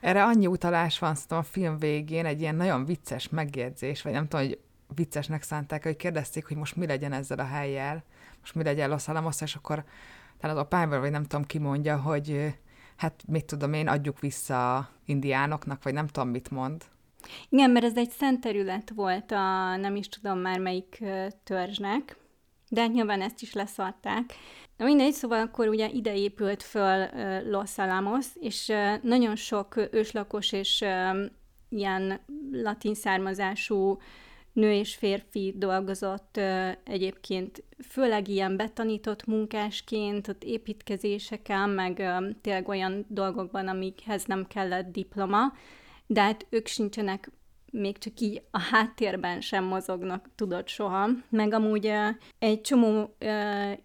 Erre 0.00 0.24
annyi 0.24 0.46
utalás 0.46 0.98
van 0.98 1.14
szóval 1.14 1.38
a 1.38 1.42
film 1.42 1.78
végén, 1.78 2.26
egy 2.26 2.40
ilyen 2.40 2.54
nagyon 2.54 2.84
vicces 2.84 3.28
megjegyzés, 3.28 4.02
vagy 4.02 4.12
nem 4.12 4.28
tudom, 4.28 4.46
hogy 4.46 4.58
viccesnek 4.94 5.42
szánták, 5.42 5.82
hogy 5.82 5.96
kérdezték, 5.96 6.46
hogy 6.46 6.56
most 6.56 6.76
mi 6.76 6.86
legyen 6.86 7.12
ezzel 7.12 7.38
a 7.38 7.44
helyjel, 7.44 8.04
most 8.40 8.54
mi 8.54 8.62
legyen 8.62 8.88
Los 8.88 9.08
Alamos, 9.08 9.40
és 9.40 9.54
akkor 9.54 9.84
talán 10.38 10.56
az 10.56 10.62
opámból, 10.62 11.00
vagy 11.00 11.10
nem 11.10 11.24
tudom 11.24 11.44
ki 11.44 11.58
mondja, 11.58 12.00
hogy 12.00 12.54
hát 12.96 13.22
mit 13.26 13.44
tudom 13.44 13.72
én, 13.72 13.88
adjuk 13.88 14.20
vissza 14.20 14.88
indiánoknak, 15.04 15.82
vagy 15.82 15.92
nem 15.92 16.06
tudom 16.06 16.28
mit 16.28 16.50
mond. 16.50 16.84
Igen, 17.48 17.70
mert 17.70 17.84
ez 17.84 17.96
egy 17.96 18.10
szent 18.10 18.40
terület 18.40 18.90
volt 18.94 19.32
a 19.32 19.76
nem 19.76 19.96
is 19.96 20.08
tudom 20.08 20.38
már 20.38 20.58
melyik 20.58 21.04
törzsnek, 21.44 22.16
de 22.72 22.86
nyilván 22.86 23.20
ezt 23.20 23.42
is 23.42 23.52
leszarták. 23.52 24.34
Na 24.76 24.84
mindegy, 24.84 25.12
szóval 25.12 25.40
akkor 25.40 25.68
ugye 25.68 25.88
ide 25.88 26.16
épült 26.16 26.62
föl 26.62 27.08
Los 27.50 27.78
Alamos, 27.78 28.26
és 28.40 28.72
nagyon 29.02 29.36
sok 29.36 29.88
őslakos 29.90 30.52
és 30.52 30.84
ilyen 31.68 32.20
latin 32.52 32.94
származású 32.94 33.98
nő 34.52 34.72
és 34.72 34.94
férfi 34.94 35.54
dolgozott 35.56 36.40
egyébként 36.84 37.62
főleg 37.88 38.28
ilyen 38.28 38.56
betanított 38.56 39.26
munkásként, 39.26 40.28
ott 40.28 40.44
építkezéseken, 40.44 41.70
meg 41.70 41.94
tényleg 42.40 42.68
olyan 42.68 43.04
dolgokban, 43.08 43.68
amikhez 43.68 44.24
nem 44.24 44.46
kellett 44.46 44.92
diploma, 44.92 45.52
de 46.06 46.20
hát 46.20 46.46
ők 46.50 46.66
sincsenek 46.66 47.30
még 47.70 47.98
csak 47.98 48.20
így 48.20 48.42
a 48.50 48.58
háttérben 48.60 49.40
sem 49.40 49.64
mozognak, 49.64 50.28
tudod 50.34 50.68
soha. 50.68 51.08
Meg 51.28 51.52
amúgy 51.52 51.92
egy 52.38 52.60
csomó 52.60 53.16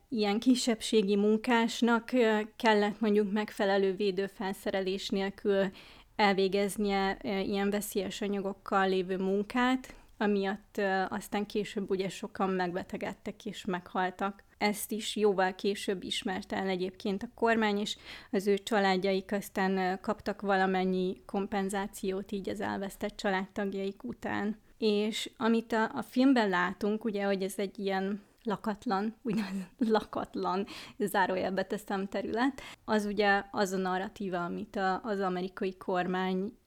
ilyen 0.09 0.39
kisebbségi 0.39 1.15
munkásnak 1.15 2.11
kellett 2.55 2.99
mondjuk 2.99 3.31
megfelelő 3.31 3.95
védőfelszerelés 3.95 5.09
nélkül 5.09 5.71
elvégeznie 6.15 7.17
ilyen 7.23 7.69
veszélyes 7.69 8.21
anyagokkal 8.21 8.89
lévő 8.89 9.17
munkát, 9.17 9.95
amiatt 10.17 10.81
aztán 11.09 11.45
később 11.45 11.89
ugye 11.89 12.09
sokan 12.09 12.49
megbetegedtek 12.49 13.45
és 13.45 13.65
meghaltak. 13.65 14.43
Ezt 14.57 14.91
is 14.91 15.15
jóval 15.15 15.55
később 15.55 16.03
ismerte 16.03 16.55
el 16.55 16.67
egyébként 16.67 17.23
a 17.23 17.29
kormány, 17.35 17.77
és 17.77 17.97
az 18.31 18.47
ő 18.47 18.57
családjaik 18.57 19.31
aztán 19.31 19.99
kaptak 20.01 20.41
valamennyi 20.41 21.21
kompenzációt 21.25 22.31
így 22.31 22.49
az 22.49 22.61
elvesztett 22.61 23.15
családtagjaik 23.17 24.03
után. 24.03 24.57
És 24.77 25.31
amit 25.37 25.71
a, 25.71 25.91
a 25.93 26.01
filmben 26.01 26.49
látunk, 26.49 27.03
ugye, 27.03 27.23
hogy 27.23 27.43
ez 27.43 27.53
egy 27.57 27.79
ilyen 27.79 28.21
lakatlan, 28.43 29.15
úgynevezett 29.21 29.71
lakatlan, 29.97 30.65
zárójelbe 30.97 31.63
teszem 31.63 32.07
terület, 32.07 32.61
az 32.85 33.05
ugye 33.05 33.43
az 33.51 33.71
a 33.71 33.77
narratíva, 33.77 34.43
amit 34.43 34.75
a, 34.75 35.01
az 35.03 35.19
amerikai 35.19 35.77
kormány 35.77 36.57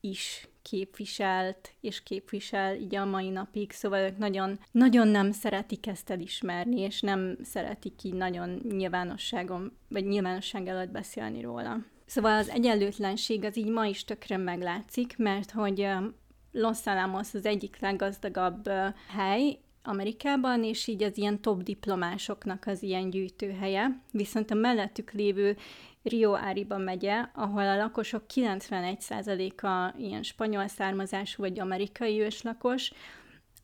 is 0.00 0.48
képviselt, 0.70 1.72
és 1.80 2.02
képvisel 2.02 2.76
így 2.76 2.94
a 2.94 3.04
mai 3.04 3.28
napig, 3.28 3.72
szóval 3.72 4.00
ők 4.00 4.18
nagyon, 4.18 4.58
nagyon 4.70 5.08
nem 5.08 5.32
szeretik 5.32 5.86
ezt 5.86 6.10
elismerni, 6.10 6.80
és 6.80 7.00
nem 7.00 7.36
szeretik 7.42 8.02
így 8.02 8.14
nagyon 8.14 8.60
nyilvánosságon, 8.68 9.76
vagy 9.88 10.06
nyilvánosság 10.06 10.66
előtt 10.66 10.90
beszélni 10.90 11.40
róla. 11.40 11.76
Szóval 12.06 12.38
az 12.38 12.48
egyenlőtlenség 12.48 13.44
az 13.44 13.56
így 13.56 13.70
ma 13.70 13.86
is 13.86 14.04
tökre 14.04 14.36
meglátszik, 14.36 15.16
mert 15.16 15.50
hogy 15.50 15.88
Los 16.52 16.86
Alamos 16.86 17.34
az 17.34 17.46
egyik 17.46 17.80
leggazdagabb 17.80 18.70
hely, 19.16 19.58
Amerikában, 19.84 20.64
és 20.64 20.86
így 20.86 21.02
az 21.02 21.18
ilyen 21.18 21.40
top 21.40 21.62
diplomásoknak 21.62 22.66
az 22.66 22.82
ilyen 22.82 23.10
gyűjtőhelye. 23.10 24.00
Viszont 24.12 24.50
a 24.50 24.54
mellettük 24.54 25.12
lévő 25.12 25.56
Rio 26.02 26.34
Áriba 26.34 26.78
megye, 26.78 27.26
ahol 27.34 27.68
a 27.68 27.76
lakosok 27.76 28.22
91%-a 28.34 29.94
ilyen 29.98 30.22
spanyol 30.22 30.68
származású 30.68 31.42
vagy 31.42 31.60
amerikai 31.60 32.20
őslakos, 32.20 32.92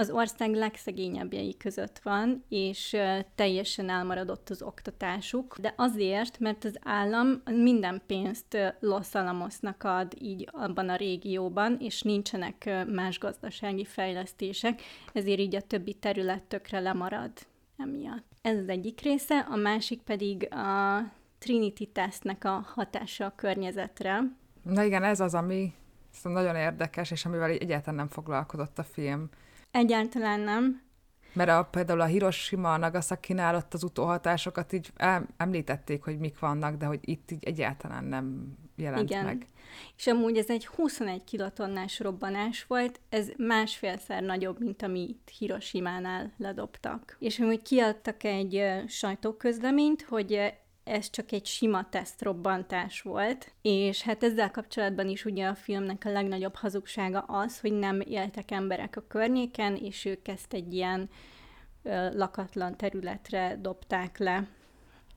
az 0.00 0.10
ország 0.10 0.54
legszegényebbjei 0.54 1.56
között 1.56 1.98
van, 1.98 2.44
és 2.48 2.96
teljesen 3.34 3.88
elmaradott 3.88 4.50
az 4.50 4.62
oktatásuk, 4.62 5.58
de 5.58 5.74
azért, 5.76 6.38
mert 6.38 6.64
az 6.64 6.78
állam 6.82 7.42
minden 7.44 8.02
pénzt 8.06 8.56
Los 8.80 9.14
Alamosnak 9.14 9.84
ad 9.84 10.12
így 10.18 10.48
abban 10.52 10.88
a 10.88 10.96
régióban, 10.96 11.76
és 11.80 12.02
nincsenek 12.02 12.84
más 12.86 13.18
gazdasági 13.18 13.84
fejlesztések, 13.84 14.82
ezért 15.12 15.38
így 15.38 15.54
a 15.54 15.60
többi 15.60 15.94
terület 15.94 16.42
tökre 16.42 16.80
lemarad 16.80 17.32
emiatt. 17.76 18.24
Ez 18.42 18.58
az 18.58 18.68
egyik 18.68 19.00
része, 19.00 19.38
a 19.38 19.56
másik 19.56 20.00
pedig 20.02 20.54
a 20.54 21.00
Trinity 21.38 21.84
tesztnek 21.92 22.44
a 22.44 22.66
hatása 22.74 23.24
a 23.24 23.32
környezetre. 23.36 24.20
Na 24.62 24.82
igen, 24.82 25.02
ez 25.02 25.20
az, 25.20 25.34
ami 25.34 25.72
nagyon 26.22 26.56
érdekes, 26.56 27.10
és 27.10 27.24
amivel 27.24 27.50
egyáltalán 27.50 27.94
nem 27.94 28.08
foglalkozott 28.08 28.78
a 28.78 28.84
film. 28.84 29.28
Egyáltalán 29.70 30.40
nem. 30.40 30.82
Mert 31.32 31.50
a, 31.50 31.68
például 31.70 32.00
a 32.00 32.04
Hiroshima, 32.04 32.72
a 32.72 32.76
Nagasaki-nál 32.76 33.54
ott 33.54 33.74
az 33.74 33.84
utóhatásokat 33.84 34.72
így 34.72 34.92
említették, 35.36 36.02
hogy 36.02 36.18
mik 36.18 36.38
vannak, 36.38 36.76
de 36.76 36.86
hogy 36.86 36.98
itt 37.00 37.30
így 37.30 37.44
egyáltalán 37.44 38.04
nem 38.04 38.56
jelent 38.76 39.10
Igen. 39.10 39.24
meg. 39.24 39.46
És 39.96 40.06
amúgy 40.06 40.36
ez 40.36 40.50
egy 40.50 40.66
21 40.66 41.24
kilotonnás 41.24 42.00
robbanás 42.00 42.64
volt, 42.64 43.00
ez 43.08 43.28
másfélszer 43.36 44.22
nagyobb, 44.22 44.60
mint 44.60 44.82
amit 44.82 45.32
Hiroshima-nál 45.38 46.32
ledobtak. 46.36 47.16
És 47.18 47.38
amúgy 47.38 47.62
kiadtak 47.62 48.24
egy 48.24 48.62
sajtóközleményt, 48.86 50.02
hogy 50.02 50.52
ez 50.84 51.10
csak 51.10 51.32
egy 51.32 51.46
sima 51.46 51.88
tesztrobbantás 51.88 53.02
volt, 53.02 53.52
és 53.62 54.02
hát 54.02 54.22
ezzel 54.22 54.50
kapcsolatban 54.50 55.08
is 55.08 55.24
ugye 55.24 55.46
a 55.46 55.54
filmnek 55.54 56.04
a 56.04 56.10
legnagyobb 56.10 56.54
hazugsága 56.54 57.18
az, 57.18 57.60
hogy 57.60 57.72
nem 57.72 58.00
éltek 58.00 58.50
emberek 58.50 58.96
a 58.96 59.06
környéken, 59.08 59.76
és 59.76 60.04
ők 60.04 60.28
ezt 60.28 60.52
egy 60.52 60.74
ilyen 60.74 61.08
ö, 61.82 62.16
lakatlan 62.16 62.76
területre 62.76 63.58
dobták 63.60 64.18
le. 64.18 64.48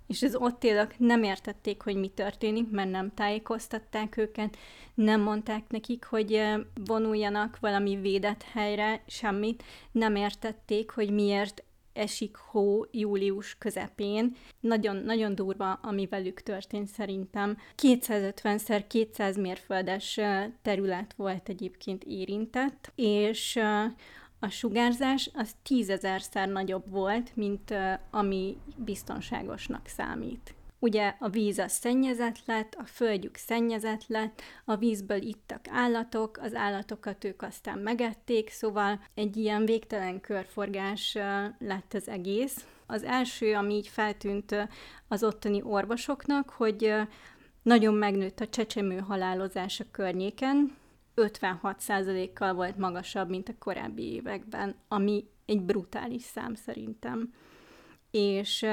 És 0.07 0.21
az 0.21 0.35
ott 0.35 0.63
élők 0.63 0.99
nem 0.99 1.23
értették, 1.23 1.81
hogy 1.81 1.95
mi 1.95 2.07
történik, 2.07 2.69
mert 2.69 2.91
nem 2.91 3.13
tájékoztatták 3.13 4.17
őket, 4.17 4.57
nem 4.93 5.21
mondták 5.21 5.69
nekik, 5.69 6.05
hogy 6.05 6.43
vonuljanak 6.85 7.57
valami 7.59 7.95
védett 7.95 8.43
helyre, 8.43 9.03
semmit, 9.07 9.63
nem 9.91 10.15
értették, 10.15 10.91
hogy 10.91 11.09
miért 11.11 11.63
esik 11.93 12.35
hó 12.35 12.85
július 12.91 13.55
közepén. 13.57 14.35
Nagyon, 14.59 14.95
nagyon 14.95 15.35
durva, 15.35 15.73
ami 15.73 16.05
velük 16.05 16.41
történt 16.41 16.87
szerintem. 16.87 17.57
250-szer 17.81 18.83
200 18.87 19.37
mérföldes 19.37 20.19
terület 20.61 21.13
volt 21.13 21.49
egyébként 21.49 22.03
érintett, 22.03 22.91
és 22.95 23.59
a 24.39 24.49
sugárzás 24.49 25.29
az 25.33 25.55
tízezerszer 25.63 26.47
nagyobb 26.47 26.89
volt, 26.89 27.35
mint 27.35 27.73
ami 28.11 28.57
biztonságosnak 28.77 29.87
számít. 29.87 30.55
Ugye 30.83 31.15
a 31.19 31.29
víz 31.29 31.57
az 31.57 31.71
szennyezett 31.71 32.45
lett, 32.45 32.75
a 32.75 32.83
földjük 32.85 33.35
szennyezett 33.35 34.07
lett, 34.07 34.41
a 34.65 34.75
vízből 34.75 35.21
ittak 35.21 35.65
állatok, 35.69 36.37
az 36.37 36.55
állatokat 36.55 37.23
ők 37.23 37.41
aztán 37.41 37.79
megették, 37.79 38.49
szóval 38.49 39.01
egy 39.13 39.37
ilyen 39.37 39.65
végtelen 39.65 40.21
körforgás 40.21 41.13
lett 41.59 41.93
az 41.93 42.07
egész. 42.07 42.67
Az 42.85 43.03
első, 43.03 43.53
ami 43.53 43.73
így 43.73 43.87
feltűnt 43.87 44.55
az 45.07 45.23
ottani 45.23 45.61
orvosoknak, 45.61 46.49
hogy 46.49 46.93
nagyon 47.61 47.93
megnőtt 47.93 48.39
a 48.39 48.47
csecsemő 48.47 48.97
halálozás 48.97 49.79
a 49.79 49.85
környéken, 49.91 50.75
56%-kal 51.15 52.53
volt 52.53 52.77
magasabb, 52.77 53.29
mint 53.29 53.49
a 53.49 53.57
korábbi 53.59 54.13
években, 54.13 54.75
ami 54.87 55.25
egy 55.45 55.61
brutális 55.61 56.23
szám 56.23 56.55
szerintem. 56.55 57.33
És 58.11 58.65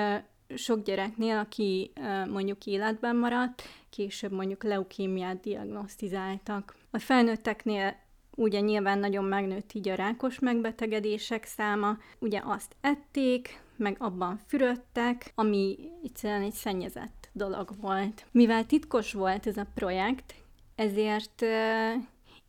sok 0.56 0.84
gyereknél, 0.84 1.36
aki 1.36 1.92
mondjuk 2.28 2.66
életben 2.66 3.16
maradt, 3.16 3.62
később 3.90 4.32
mondjuk 4.32 4.64
leukémiát 4.64 5.40
diagnosztizáltak. 5.40 6.76
A 6.90 6.98
felnőtteknél 6.98 7.96
ugye 8.36 8.60
nyilván 8.60 8.98
nagyon 8.98 9.24
megnőtt 9.24 9.72
így 9.72 9.88
a 9.88 9.94
rákos 9.94 10.38
megbetegedések 10.38 11.44
száma, 11.44 11.98
ugye 12.18 12.40
azt 12.44 12.76
ették, 12.80 13.62
meg 13.76 13.96
abban 13.98 14.40
fürödtek, 14.46 15.32
ami 15.34 15.78
egyszerűen 16.02 16.42
egy 16.42 16.52
szennyezett 16.52 17.28
dolog 17.32 17.70
volt. 17.80 18.26
Mivel 18.30 18.66
titkos 18.66 19.12
volt 19.12 19.46
ez 19.46 19.56
a 19.56 19.66
projekt, 19.74 20.34
ezért 20.74 21.44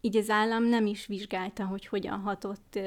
így 0.02 0.18
az 0.18 0.30
állam 0.30 0.64
nem 0.64 0.86
is 0.86 1.06
vizsgálta, 1.06 1.66
hogy 1.66 1.86
hogyan 1.86 2.20
hatott 2.20 2.80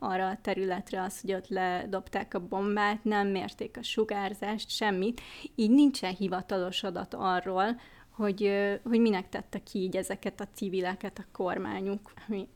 arra 0.00 0.28
a 0.28 0.38
területre 0.42 1.02
az, 1.02 1.20
hogy 1.20 1.32
ott 1.32 1.48
ledobták 1.48 2.34
a 2.34 2.46
bombát, 2.46 3.04
nem 3.04 3.28
mérték 3.28 3.76
a 3.76 3.82
sugárzást, 3.82 4.70
semmit. 4.70 5.20
Így 5.54 5.70
nincsen 5.70 6.14
hivatalos 6.14 6.82
adat 6.82 7.14
arról, 7.14 7.80
hogy, 8.10 8.52
hogy 8.82 9.00
minek 9.00 9.28
tette 9.28 9.58
ki 9.58 9.78
így 9.78 9.96
ezeket 9.96 10.40
a 10.40 10.48
civileket 10.54 11.18
a 11.18 11.26
kormányuk. 11.32 12.12
Mi, 12.26 12.48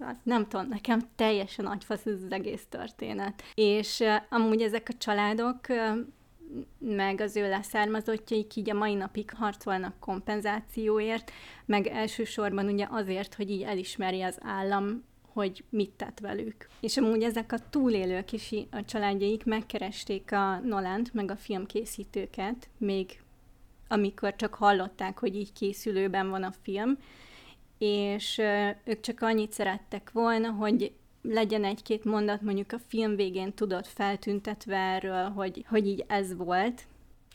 hát 0.00 0.18
nem 0.22 0.48
tudom, 0.48 0.68
nekem 0.68 1.00
teljesen 1.16 1.66
agyfasz 1.66 2.06
ez 2.06 2.22
az 2.24 2.32
egész 2.32 2.66
történet. 2.68 3.42
És 3.54 4.02
amúgy 4.28 4.62
ezek 4.62 4.88
a 4.92 4.96
családok 4.98 5.66
meg 6.78 7.20
az 7.20 7.36
ő 7.36 7.48
leszármazottjaik 7.48 8.56
így 8.56 8.70
a 8.70 8.74
mai 8.74 8.94
napig 8.94 9.30
harcolnak 9.34 9.98
kompenzációért, 10.00 11.30
meg 11.66 11.86
elsősorban 11.86 12.66
ugye 12.66 12.86
azért, 12.90 13.34
hogy 13.34 13.50
így 13.50 13.62
elismeri 13.62 14.22
az 14.22 14.38
állam 14.42 15.04
hogy 15.32 15.64
mit 15.68 15.90
tett 15.90 16.18
velük. 16.18 16.68
És 16.80 16.96
amúgy 16.96 17.22
ezek 17.22 17.52
a 17.52 17.68
túlélők 17.70 18.32
is, 18.32 18.54
a 18.70 18.84
családjaik 18.84 19.44
megkeresték 19.44 20.32
a 20.32 20.58
Nolant, 20.58 21.14
meg 21.14 21.30
a 21.30 21.36
filmkészítőket, 21.36 22.68
még 22.78 23.20
amikor 23.88 24.36
csak 24.36 24.54
hallották, 24.54 25.18
hogy 25.18 25.36
így 25.36 25.52
készülőben 25.52 26.30
van 26.30 26.42
a 26.42 26.52
film, 26.62 26.98
és 27.78 28.38
ők 28.84 29.00
csak 29.00 29.20
annyit 29.20 29.52
szerettek 29.52 30.10
volna, 30.12 30.50
hogy 30.50 30.92
legyen 31.22 31.64
egy-két 31.64 32.04
mondat 32.04 32.42
mondjuk 32.42 32.72
a 32.72 32.78
film 32.88 33.16
végén 33.16 33.54
tudott 33.54 33.86
feltüntetve 33.86 34.76
erről, 34.76 35.28
hogy, 35.28 35.64
hogy 35.68 35.86
így 35.86 36.04
ez 36.08 36.36
volt. 36.36 36.86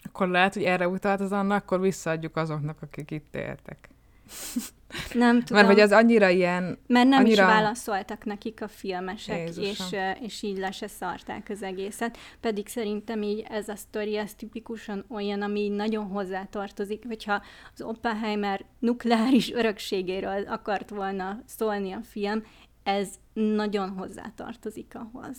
Akkor 0.03 0.27
lehet, 0.27 0.53
hogy 0.53 0.63
erre 0.63 0.87
utalt 0.87 1.19
az 1.19 1.31
annak, 1.31 1.63
akkor 1.63 1.79
visszaadjuk 1.79 2.35
azoknak, 2.35 2.81
akik 2.81 3.11
itt 3.11 3.35
éltek. 3.35 3.89
Nem 5.13 5.39
tudom. 5.39 5.63
Mert 5.63 5.67
hogy 5.67 5.79
az 5.79 5.91
annyira 5.91 6.29
ilyen... 6.29 6.77
Mert 6.87 7.07
nem 7.07 7.19
annyira... 7.19 7.43
is 7.43 7.49
válaszoltak 7.49 8.25
nekik 8.25 8.61
a 8.61 8.67
filmesek, 8.67 9.37
Jézusom. 9.37 9.67
és, 9.69 9.97
és 10.21 10.41
így 10.41 10.57
le 10.57 10.71
se 10.71 10.87
szarták 10.87 11.49
az 11.49 11.63
egészet. 11.63 12.17
Pedig 12.41 12.67
szerintem 12.67 13.21
így 13.21 13.45
ez 13.49 13.69
a 13.69 13.75
sztori, 13.75 14.17
ez 14.17 14.33
tipikusan 14.33 15.05
olyan, 15.09 15.41
ami 15.41 15.59
így 15.59 15.71
nagyon 15.71 16.05
hozzátartozik, 16.05 17.03
hogyha 17.07 17.41
az 17.73 17.81
Oppenheimer 17.81 18.65
nukleáris 18.79 19.51
örökségéről 19.51 20.47
akart 20.47 20.89
volna 20.89 21.41
szólni 21.45 21.91
a 21.91 22.01
film, 22.03 22.43
ez 22.83 23.09
nagyon 23.33 23.89
hozzátartozik 23.89 24.93
ahhoz. 24.93 25.37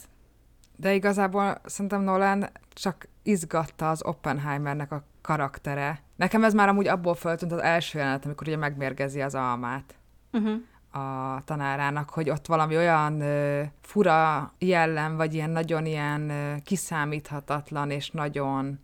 De 0.76 0.94
igazából 0.94 1.60
szerintem 1.64 2.02
Nolan 2.02 2.46
csak 2.68 3.08
izgatta 3.22 3.90
az 3.90 4.04
Oppenheimernek 4.04 4.92
a 4.92 5.04
karaktere. 5.22 6.00
Nekem 6.16 6.44
ez 6.44 6.54
már 6.54 6.68
amúgy 6.68 6.88
abból 6.88 7.14
föltűnt 7.14 7.52
az 7.52 7.62
első 7.62 7.98
jelenet, 7.98 8.24
amikor 8.24 8.46
ugye 8.46 8.56
megmérgezi 8.56 9.20
az 9.22 9.34
almát 9.34 9.94
Uh-huh. 10.32 10.60
a 11.04 11.42
tanárának, 11.44 12.10
hogy 12.10 12.30
ott 12.30 12.46
valami 12.46 12.76
olyan 12.76 13.20
ö, 13.20 13.62
fura 13.80 14.52
jellem, 14.58 15.16
vagy 15.16 15.34
ilyen 15.34 15.50
nagyon 15.50 15.86
ilyen 15.86 16.30
ö, 16.30 16.54
kiszámíthatatlan, 16.64 17.90
és 17.90 18.10
nagyon 18.10 18.78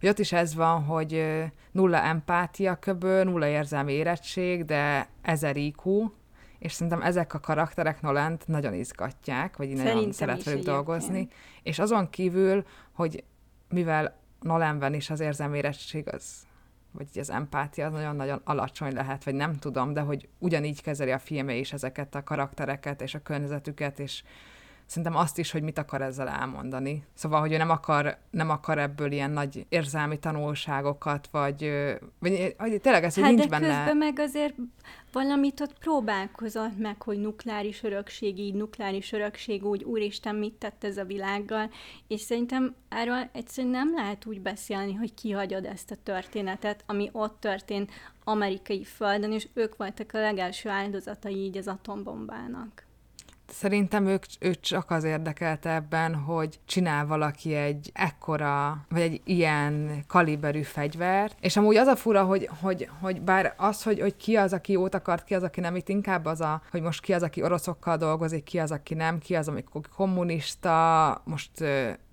hogy 0.00 0.08
ott 0.08 0.18
is 0.18 0.32
ez 0.32 0.54
van, 0.54 0.84
hogy 0.84 1.14
ö, 1.14 1.42
nulla 1.70 2.02
empátia 2.02 2.74
köbő, 2.74 3.24
nulla 3.24 3.46
érzelmi 3.46 3.92
érettség, 3.92 4.64
de 4.64 5.08
ezer 5.22 5.56
IQ, 5.56 6.10
és 6.58 6.72
szerintem 6.72 7.02
ezek 7.02 7.34
a 7.34 7.40
karakterek 7.40 8.00
Nolent 8.00 8.48
nagyon 8.48 8.74
izgatják, 8.74 9.56
vagy 9.56 9.68
így 9.68 9.76
nagyon 9.76 9.86
Szerintem 9.86 10.12
szeret 10.12 10.42
velük 10.42 10.64
dolgozni, 10.64 11.28
és 11.62 11.78
azon 11.78 12.10
kívül, 12.10 12.64
hogy 12.92 13.24
mivel 13.68 14.16
Nolanben 14.40 14.94
is 14.94 15.10
az 15.10 15.20
érzelmi 15.20 15.56
érettség 15.56 16.08
az, 16.14 16.46
vagy 16.92 17.06
így 17.10 17.18
az 17.18 17.30
empátia 17.30 17.86
az 17.86 17.92
nagyon-nagyon 17.92 18.40
alacsony 18.44 18.92
lehet, 18.92 19.24
vagy 19.24 19.34
nem 19.34 19.54
tudom, 19.54 19.92
de 19.92 20.00
hogy 20.00 20.28
ugyanígy 20.38 20.82
kezeli 20.82 21.10
a 21.10 21.18
filmje 21.18 21.54
is 21.54 21.72
ezeket 21.72 22.14
a 22.14 22.24
karaktereket 22.24 23.02
és 23.02 23.14
a 23.14 23.22
környezetüket, 23.22 23.98
és 23.98 24.22
szerintem 24.88 25.16
azt 25.16 25.38
is, 25.38 25.50
hogy 25.50 25.62
mit 25.62 25.78
akar 25.78 26.02
ezzel 26.02 26.28
elmondani. 26.28 27.04
Szóval, 27.14 27.40
hogy 27.40 27.52
ő 27.52 27.56
nem 27.56 27.70
akar, 27.70 28.16
nem 28.30 28.50
akar 28.50 28.78
ebből 28.78 29.12
ilyen 29.12 29.30
nagy 29.30 29.66
érzelmi 29.68 30.18
tanulságokat, 30.18 31.28
vagy, 31.30 31.72
vagy, 32.18 32.54
vagy 32.58 32.80
tényleg 32.80 33.04
ez, 33.04 33.14
hogy 33.14 33.22
Hát 33.22 33.32
nincs 33.32 33.44
de 33.44 33.58
benne... 33.58 33.76
közben 33.76 33.96
meg 33.96 34.18
azért 34.18 34.54
valamit 35.12 35.60
ott 35.60 35.78
próbálkozott 35.78 36.78
meg, 36.78 37.02
hogy 37.02 37.18
nukleáris 37.18 37.82
örökség, 37.82 38.38
így 38.38 38.54
nukleáris 38.54 39.12
örökség, 39.12 39.64
úgy 39.64 39.84
úristen, 39.84 40.34
mit 40.34 40.54
tett 40.54 40.84
ez 40.84 40.96
a 40.96 41.04
világgal, 41.04 41.70
és 42.06 42.20
szerintem 42.20 42.74
erről 42.88 43.28
egyszerűen 43.32 43.72
nem 43.72 43.94
lehet 43.94 44.26
úgy 44.26 44.40
beszélni, 44.40 44.94
hogy 44.94 45.14
kihagyod 45.14 45.64
ezt 45.64 45.90
a 45.90 45.96
történetet, 46.02 46.84
ami 46.86 47.08
ott 47.12 47.40
történt 47.40 47.90
amerikai 48.24 48.84
földön, 48.84 49.32
és 49.32 49.48
ők 49.54 49.76
voltak 49.76 50.12
a 50.12 50.20
legelső 50.20 50.68
áldozatai 50.68 51.34
így 51.34 51.56
az 51.56 51.68
atombombának. 51.68 52.86
Szerintem 53.50 54.06
ők, 54.06 54.24
ő 54.38 54.54
csak 54.54 54.90
az 54.90 55.04
érdekelte 55.04 55.74
ebben, 55.74 56.14
hogy 56.14 56.58
csinál 56.66 57.06
valaki 57.06 57.54
egy 57.54 57.90
ekkora, 57.94 58.84
vagy 58.88 59.00
egy 59.00 59.20
ilyen 59.24 60.04
kaliberű 60.06 60.62
fegyvert, 60.62 61.36
és 61.40 61.56
amúgy 61.56 61.76
az 61.76 61.86
a 61.86 61.96
fura, 61.96 62.24
hogy, 62.24 62.48
hogy, 62.60 62.88
hogy 63.00 63.20
bár 63.20 63.54
az, 63.56 63.82
hogy, 63.82 64.00
hogy 64.00 64.16
ki 64.16 64.36
az, 64.36 64.52
aki 64.52 64.72
jót 64.72 64.94
akart, 64.94 65.24
ki 65.24 65.34
az, 65.34 65.42
aki 65.42 65.60
nem, 65.60 65.76
itt 65.76 65.88
inkább 65.88 66.24
az 66.24 66.40
a, 66.40 66.62
hogy 66.70 66.82
most 66.82 67.00
ki 67.02 67.12
az, 67.12 67.22
aki 67.22 67.42
oroszokkal 67.42 67.96
dolgozik, 67.96 68.44
ki 68.44 68.58
az, 68.58 68.70
aki 68.70 68.94
nem, 68.94 69.18
ki 69.18 69.36
az, 69.36 69.48
amikor 69.48 69.80
kommunista, 69.96 71.20
most 71.24 71.50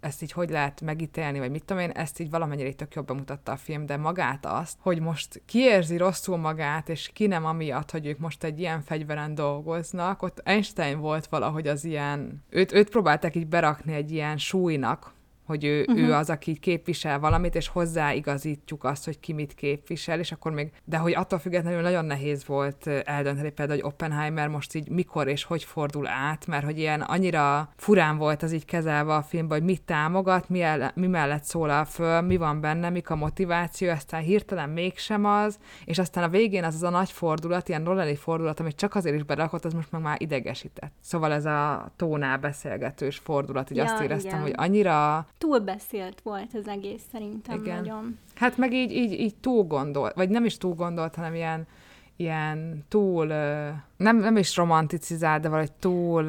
ezt 0.06 0.22
így 0.22 0.32
hogy 0.32 0.50
lehet 0.50 0.82
megítélni, 0.82 1.40
vagy 1.40 1.52
mit 1.52 1.64
tudom 1.64 1.82
én, 1.82 1.90
ezt 1.90 2.20
így 2.20 2.30
valamennyire 2.30 2.68
így 2.68 2.76
tök 2.76 2.94
jobb 2.94 3.06
bemutatta 3.06 3.52
a 3.52 3.58
film, 3.58 3.86
de 3.86 3.98
magát 3.98 4.46
azt, 4.46 4.78
hogy 4.80 5.00
most 5.00 5.42
ki 5.46 5.60
érzi 5.60 5.98
rosszul 5.98 6.38
magát, 6.38 6.90
és 6.90 7.10
ki 7.14 7.28
nem 7.28 7.46
amiatt, 7.46 7.92
hogy 7.92 8.06
ők 8.06 8.20
most 8.20 8.44
egy 8.44 8.60
ilyen 8.60 8.82
fegyveren 8.82 9.36
dolgoznak, 9.36 10.22
ott 10.22 10.42
Einstein 10.44 11.00
volt 11.00 11.26
valahogy 11.26 11.68
az 11.68 11.84
ilyen, 11.84 12.44
őt, 12.50 12.72
őt 12.72 12.90
próbálták 12.90 13.36
így 13.36 13.48
berakni 13.48 13.94
egy 13.94 14.12
ilyen 14.12 14.38
súlynak, 14.38 15.15
hogy 15.46 15.64
ő, 15.64 15.80
uh-huh. 15.80 16.08
ő 16.08 16.14
az, 16.14 16.30
aki 16.30 16.58
képvisel 16.58 17.20
valamit, 17.20 17.56
és 17.56 17.68
hozzáigazítjuk 17.68 18.84
azt, 18.84 19.06
hogy 19.06 19.20
ki 19.20 19.34
mit 19.34 19.54
képvisel, 19.54 20.20
és 20.20 20.32
akkor 20.32 20.52
még, 20.52 20.72
de 20.84 20.98
hogy 20.98 21.14
attól 21.14 21.40
függetlenül 21.40 21.82
nagyon 21.82 22.06
nehéz 22.06 22.46
volt 22.46 22.88
eldönteni 22.88 23.50
például, 23.50 23.80
hogy 23.80 23.92
Oppenheimer 23.92 24.48
most 24.48 24.76
így 24.76 24.90
mikor 24.90 25.28
és 25.28 25.44
hogy 25.44 25.64
fordul 25.64 26.08
át, 26.08 26.48
mert 26.48 26.66
hogy 26.66 26.78
ilyen 26.78 27.02
annyira 27.02 27.70
furán 27.76 28.18
volt 28.18 28.44
az 28.44 28.52
így 28.52 28.66
kezelve 28.66 29.14
a 29.14 29.22
filmben, 29.22 29.58
hogy 29.58 29.68
mit 29.68 29.82
támogat, 29.82 30.50
mi, 30.50 30.62
el, 30.62 30.92
mi 30.96 31.08
mellett 31.08 31.44
szólal 31.44 31.86
föl, 31.86 32.22
mi 32.22 32.38
van 32.38 32.62
benne, 32.62 32.90
mik 32.90 33.10
a 33.10 33.16
motiváció, 33.16 33.92
aztán 33.92 34.22
hirtelen 34.22 34.70
mégsem 34.70 35.26
az, 35.26 35.60
és 35.86 35.98
aztán 35.98 36.24
a 36.24 36.30
végén 36.30 36.64
az 36.64 36.76
az 36.76 36.84
a 36.84 36.90
nagy 36.90 37.12
fordulat, 37.12 37.70
ilyen 37.70 37.82
Nolani 37.82 38.16
fordulat, 38.16 38.60
amit 38.60 38.76
csak 38.76 38.96
azért 38.96 39.16
is 39.16 39.24
berakott, 39.24 39.66
az 39.66 39.74
most 39.74 39.92
meg 39.92 40.02
már 40.02 40.22
idegesített. 40.22 40.94
Szóval 41.02 41.34
ez 41.34 41.46
a 41.46 41.92
tónál 41.96 42.38
beszélgetős 42.38 43.18
fordulat, 43.18 43.70
így 43.70 43.78
Ja, 43.78 43.84
azt 43.84 44.02
éreztem, 44.02 44.32
igen. 44.32 44.42
hogy 44.42 44.54
annyira 44.56 45.28
Túlbeszélt 45.46 46.22
volt 46.22 46.54
az 46.54 46.68
egész 46.68 47.02
szerintem 47.12 47.60
Igen. 47.60 47.76
nagyon. 47.76 48.20
Hát 48.36 48.58
meg 48.58 48.74
így, 48.74 48.92
így, 48.92 49.12
így 49.12 49.36
túl 49.36 49.64
gondolt, 49.64 50.16
vagy 50.16 50.30
nem 50.30 50.46
is 50.46 50.58
túl 50.58 50.74
gondolt, 50.74 51.16
hanem 51.16 51.36
ilyen, 51.36 51.68
ilyen 52.16 52.86
túl, 52.88 53.26
nem, 53.98 54.18
nem 54.18 54.38
is 54.38 54.56
romanticizált, 54.56 55.42
de 55.42 55.50
valahogy 55.50 55.72
túl 55.72 56.24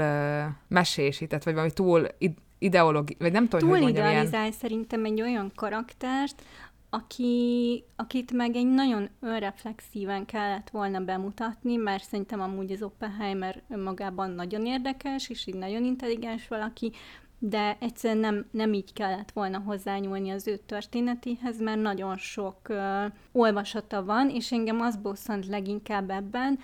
mesésített, 0.69 1.43
vagy 1.43 1.53
valami 1.53 1.73
túl 1.73 2.07
id- 2.19 2.39
ideológi, 2.59 3.17
vagy 3.19 3.33
nem 3.33 3.49
tudom, 3.49 3.61
Túl 3.61 3.71
hogy 3.71 3.83
mondjam, 3.83 4.11
ilyen... 4.11 4.53
szerintem 4.53 5.05
egy 5.05 5.21
olyan 5.21 5.53
karaktert, 5.55 6.43
aki, 6.91 7.85
akit 7.97 8.33
meg 8.33 8.57
egy 8.57 8.67
nagyon 8.67 9.09
önreflexíven 9.21 10.25
kellett 10.25 10.71
volna 10.71 11.01
bemutatni, 11.01 11.77
mert 11.77 12.05
szerintem 12.05 12.41
amúgy 12.41 12.73
az 12.73 12.83
Oppenheimer 12.83 13.63
önmagában 13.71 14.31
nagyon 14.31 14.67
érdekes, 14.67 15.29
és 15.29 15.47
így 15.47 15.55
nagyon 15.55 15.85
intelligens 15.85 16.49
valaki, 16.49 16.93
de 17.39 17.77
egyszerűen 17.81 18.21
nem, 18.21 18.47
nem 18.51 18.73
így 18.73 18.93
kellett 18.93 19.31
volna 19.31 19.59
hozzányúlni 19.59 20.31
az 20.31 20.47
ő 20.47 20.57
történetéhez, 20.57 21.61
mert 21.61 21.81
nagyon 21.81 22.17
sok 22.17 22.57
uh, 22.69 23.05
olvasata 23.33 24.05
van, 24.05 24.31
és 24.31 24.53
engem 24.53 24.81
az 24.81 24.97
bosszant 24.97 25.47
leginkább 25.47 26.11
ebben, 26.11 26.59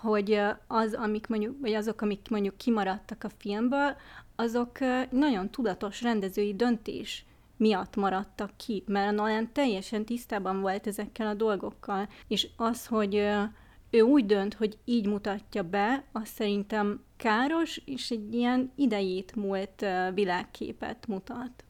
hogy 0.00 0.32
ö, 0.32 0.48
az, 0.66 0.94
amik 0.94 1.26
mondjuk, 1.26 1.56
vagy 1.60 1.72
azok, 1.74 2.00
amik 2.00 2.26
mondjuk 2.30 2.56
kimaradtak 2.56 3.24
a 3.24 3.28
filmből, 3.38 3.96
azok 4.36 4.80
ö, 4.80 5.00
nagyon 5.10 5.50
tudatos 5.50 6.02
rendezői 6.02 6.54
döntés 6.54 7.24
miatt 7.56 7.96
maradtak 7.96 8.50
ki, 8.56 8.82
mert 8.86 9.08
a 9.08 9.10
Nolan 9.10 9.52
teljesen 9.52 10.04
tisztában 10.04 10.60
volt 10.60 10.86
ezekkel 10.86 11.26
a 11.26 11.34
dolgokkal, 11.34 12.08
és 12.28 12.48
az, 12.56 12.86
hogy 12.86 13.16
ö, 13.16 13.42
ő 13.90 14.00
úgy 14.00 14.26
dönt, 14.26 14.54
hogy 14.54 14.78
így 14.84 15.06
mutatja 15.06 15.62
be, 15.62 16.04
az 16.12 16.28
szerintem 16.28 17.02
káros, 17.16 17.80
és 17.84 18.10
egy 18.10 18.34
ilyen 18.34 18.72
idejét 18.74 19.36
múlt 19.36 19.84
világképet 20.14 21.06
mutat. 21.06 21.64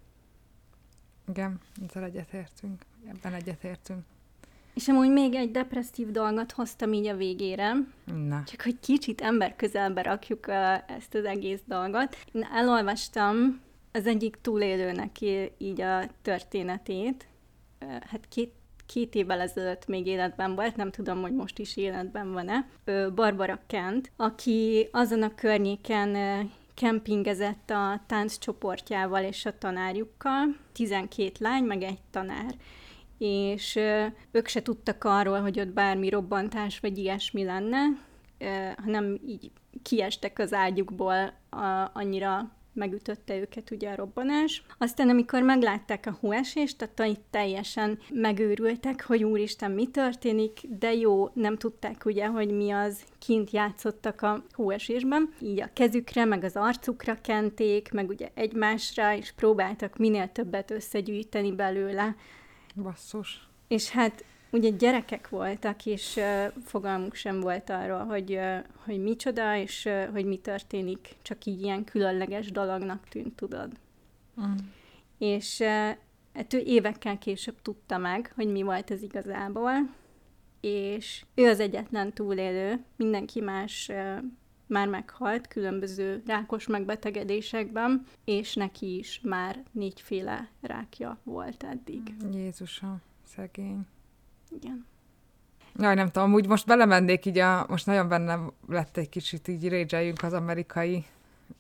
Igen, 1.29 1.61
ezzel 1.89 2.05
egyetértünk. 2.05 2.83
Ebben 3.09 3.35
egyetértünk. 3.35 4.05
És 4.75 4.89
amúgy 4.89 5.11
még 5.11 5.35
egy 5.35 5.51
depresszív 5.51 6.11
dolgot 6.11 6.53
hoztam 6.53 6.93
így 6.93 7.07
a 7.07 7.17
végére, 7.17 7.73
Na. 8.05 8.43
csak 8.47 8.63
hogy 8.63 8.81
kicsit 8.81 9.21
ember 9.21 9.57
közelbe 9.57 10.03
rakjuk 10.03 10.49
ezt 10.87 11.15
az 11.15 11.25
egész 11.25 11.61
dolgot. 11.67 12.17
Én 12.33 12.43
elolvastam 12.43 13.61
az 13.93 14.07
egyik 14.07 14.39
túlélőnek 14.41 15.21
így 15.59 15.81
a 15.81 16.11
történetét. 16.23 17.29
Hát 17.81 18.29
két, 18.29 18.53
két 18.88 19.14
évvel 19.14 19.40
ezelőtt 19.40 19.87
még 19.87 20.07
életben 20.07 20.55
volt, 20.55 20.77
nem 20.77 20.90
tudom, 20.90 21.20
hogy 21.20 21.35
most 21.35 21.59
is 21.59 21.77
életben 21.77 22.33
van-e. 22.33 22.68
Barbara 23.14 23.61
Kent, 23.66 24.11
aki 24.16 24.88
azon 24.92 25.22
a 25.22 25.35
környéken 25.35 26.16
kempingezett 26.74 27.70
a 27.70 28.01
tánccsoportjával 28.07 29.22
és 29.22 29.46
a 29.46 29.59
tanárjukkal, 29.59 30.57
12 30.72 31.33
lány, 31.38 31.64
meg 31.64 31.83
egy 31.83 32.01
tanár. 32.11 32.55
És 33.18 33.79
ők 34.31 34.46
se 34.46 34.62
tudtak 34.62 35.05
arról, 35.05 35.40
hogy 35.40 35.61
ott 35.61 35.68
bármi 35.72 36.09
robbantás 36.09 36.81
vagy 36.81 36.98
ilyesmi 36.98 37.44
lenne, 37.44 37.79
hanem 38.77 39.18
így 39.27 39.51
kiestek 39.83 40.38
az 40.38 40.53
ágyukból, 40.53 41.33
a, 41.51 41.90
annyira 41.92 42.51
megütötte 42.79 43.37
őket 43.37 43.71
ugye 43.71 43.91
a 43.91 43.95
robbanás. 43.95 44.62
Aztán, 44.79 45.09
amikor 45.09 45.43
meglátták 45.43 46.07
a 46.07 46.17
hóesést, 46.21 46.83
a 46.83 46.95
tanít 46.95 47.21
teljesen 47.31 47.99
megőrültek, 48.11 49.05
hogy 49.05 49.25
úristen, 49.25 49.71
mi 49.71 49.87
történik, 49.87 50.61
de 50.79 50.95
jó, 50.95 51.31
nem 51.33 51.57
tudták 51.57 52.05
ugye, 52.05 52.27
hogy 52.27 52.51
mi 52.51 52.71
az, 52.71 53.03
kint 53.19 53.51
játszottak 53.51 54.23
a 54.23 54.45
hóesésben. 54.53 55.35
Így 55.41 55.61
a 55.61 55.71
kezükre, 55.73 56.25
meg 56.25 56.45
az 56.45 56.57
arcukra 56.57 57.19
kenték, 57.23 57.93
meg 57.93 58.09
ugye 58.09 58.29
egymásra, 58.35 59.17
és 59.17 59.33
próbáltak 59.33 59.97
minél 59.97 60.33
többet 60.33 60.71
összegyűjteni 60.71 61.53
belőle. 61.53 62.17
Basszus. 62.83 63.49
És 63.69 63.91
hát 63.91 64.25
ugye 64.51 64.71
gyerekek 64.71 65.29
voltak, 65.29 65.87
és 65.87 66.17
uh, 66.17 66.53
fogalmuk 66.65 67.15
sem 67.15 67.41
volt 67.41 67.71
arról, 67.71 68.05
hogy, 68.05 68.33
uh, 68.33 68.59
hogy 68.85 69.03
micsoda, 69.03 69.57
és 69.57 69.85
uh, 69.85 70.05
hogy 70.05 70.25
mi 70.25 70.37
történik, 70.37 71.09
csak 71.23 71.45
így 71.45 71.63
ilyen 71.63 71.85
különleges 71.85 72.51
dolognak 72.51 73.09
tűnt, 73.09 73.37
tudod. 73.37 73.73
Mm. 74.41 74.55
És 75.19 75.59
uh, 75.61 75.67
hát 76.35 76.55
ő 76.55 76.59
évekkel 76.59 77.19
később 77.19 77.63
tudta 77.63 77.99
meg, 77.99 78.33
hogy 78.35 78.49
mi 78.53 78.63
volt 78.63 78.91
ez 78.91 79.03
igazából, 79.03 79.73
és 80.61 81.25
ő 81.35 81.49
az 81.49 81.61
egyetlen 81.61 82.13
túlélő, 82.13 82.85
mindenki 82.97 83.41
más 83.41 83.91
már 84.67 84.89
meghalt 84.89 85.47
különböző 85.47 86.23
rákos 86.27 86.67
megbetegedésekben, 86.67 88.05
és 88.25 88.55
neki 88.55 88.99
is 88.99 89.21
már 89.23 89.63
négyféle 89.73 90.49
rákja 90.61 91.19
volt 91.23 91.63
eddig. 91.63 92.03
Jézusom, 92.33 93.01
szegény. 93.25 93.87
Igen. 94.51 94.87
Jaj, 95.77 95.95
nem 95.95 96.11
tudom, 96.11 96.33
úgy 96.33 96.47
most 96.47 96.67
belemennék 96.67 97.27
így 97.27 97.39
a, 97.39 97.67
most 97.69 97.87
nagyon 97.87 98.09
benne 98.09 98.39
lett 98.69 98.97
egy 98.97 99.09
kicsit 99.09 99.49
így 99.49 99.69
régyeljünk 99.69 100.23
az 100.23 100.33
amerikai 100.33 101.07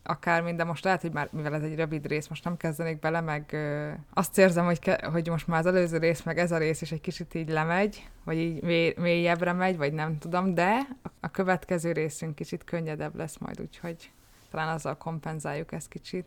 akár 0.02 0.54
de 0.54 0.64
most 0.64 0.84
lehet, 0.84 1.00
hogy 1.00 1.12
már, 1.12 1.28
mivel 1.32 1.54
ez 1.54 1.62
egy 1.62 1.74
rövid 1.74 2.06
rész, 2.06 2.28
most 2.28 2.44
nem 2.44 2.56
kezdenék 2.56 2.98
bele, 2.98 3.20
meg 3.20 3.48
ö, 3.52 3.90
azt 4.14 4.38
érzem, 4.38 4.64
hogy, 4.64 4.78
ke, 4.78 5.08
hogy 5.12 5.28
most 5.28 5.46
már 5.46 5.58
az 5.58 5.66
előző 5.66 5.98
rész, 5.98 6.22
meg 6.22 6.38
ez 6.38 6.52
a 6.52 6.58
rész 6.58 6.80
is 6.80 6.92
egy 6.92 7.00
kicsit 7.00 7.34
így 7.34 7.48
lemegy, 7.48 8.08
vagy 8.24 8.36
így 8.36 8.62
mély, 8.62 8.94
mélyebbre 8.96 9.52
megy, 9.52 9.76
vagy 9.76 9.92
nem 9.92 10.18
tudom, 10.18 10.54
de 10.54 10.88
a 11.20 11.30
következő 11.30 11.92
részünk 11.92 12.34
kicsit 12.34 12.64
könnyedebb 12.64 13.16
lesz 13.16 13.36
majd, 13.36 13.60
úgyhogy 13.60 14.10
talán 14.50 14.74
azzal 14.74 14.96
kompenzáljuk 14.96 15.72
ezt 15.72 15.88
kicsit. 15.88 16.26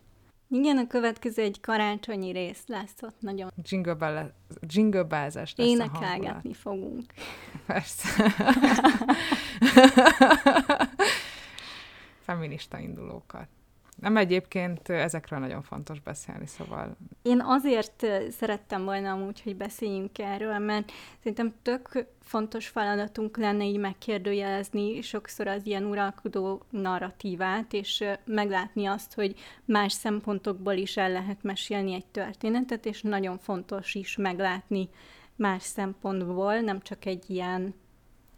Igen, 0.54 0.78
a 0.78 0.86
következő 0.86 1.42
egy 1.42 1.60
karácsonyi 1.60 2.32
rész 2.32 2.62
lesz 2.66 2.94
ott 3.00 3.20
nagyon. 3.20 3.50
Jingle 4.66 5.02
bells 5.02 5.52
Énekelgetni 5.56 6.54
fogunk. 6.54 7.12
Persze. 7.66 8.08
Feminista 12.26 12.78
indulókat. 12.78 13.48
Nem 14.02 14.16
egyébként 14.16 14.88
ezekről 14.88 15.38
nagyon 15.38 15.62
fontos 15.62 16.00
beszélni, 16.00 16.46
szóval... 16.46 16.96
Én 17.22 17.40
azért 17.40 18.06
szerettem 18.30 18.84
volna 18.84 19.10
amúgy, 19.10 19.42
hogy 19.42 19.56
beszéljünk 19.56 20.18
erről, 20.18 20.58
mert 20.58 20.92
szerintem 21.18 21.54
tök 21.62 22.06
fontos 22.20 22.68
feladatunk 22.68 23.36
lenne 23.36 23.64
így 23.64 23.78
megkérdőjelezni 23.78 25.00
sokszor 25.00 25.46
az 25.46 25.66
ilyen 25.66 25.84
uralkodó 25.84 26.62
narratívát, 26.70 27.72
és 27.72 28.04
meglátni 28.24 28.86
azt, 28.86 29.14
hogy 29.14 29.34
más 29.64 29.92
szempontokból 29.92 30.74
is 30.74 30.96
el 30.96 31.10
lehet 31.10 31.42
mesélni 31.42 31.94
egy 31.94 32.06
történetet, 32.06 32.86
és 32.86 33.02
nagyon 33.02 33.38
fontos 33.38 33.94
is 33.94 34.16
meglátni 34.16 34.88
más 35.36 35.62
szempontból, 35.62 36.60
nem 36.60 36.80
csak 36.80 37.04
egy 37.04 37.30
ilyen 37.30 37.74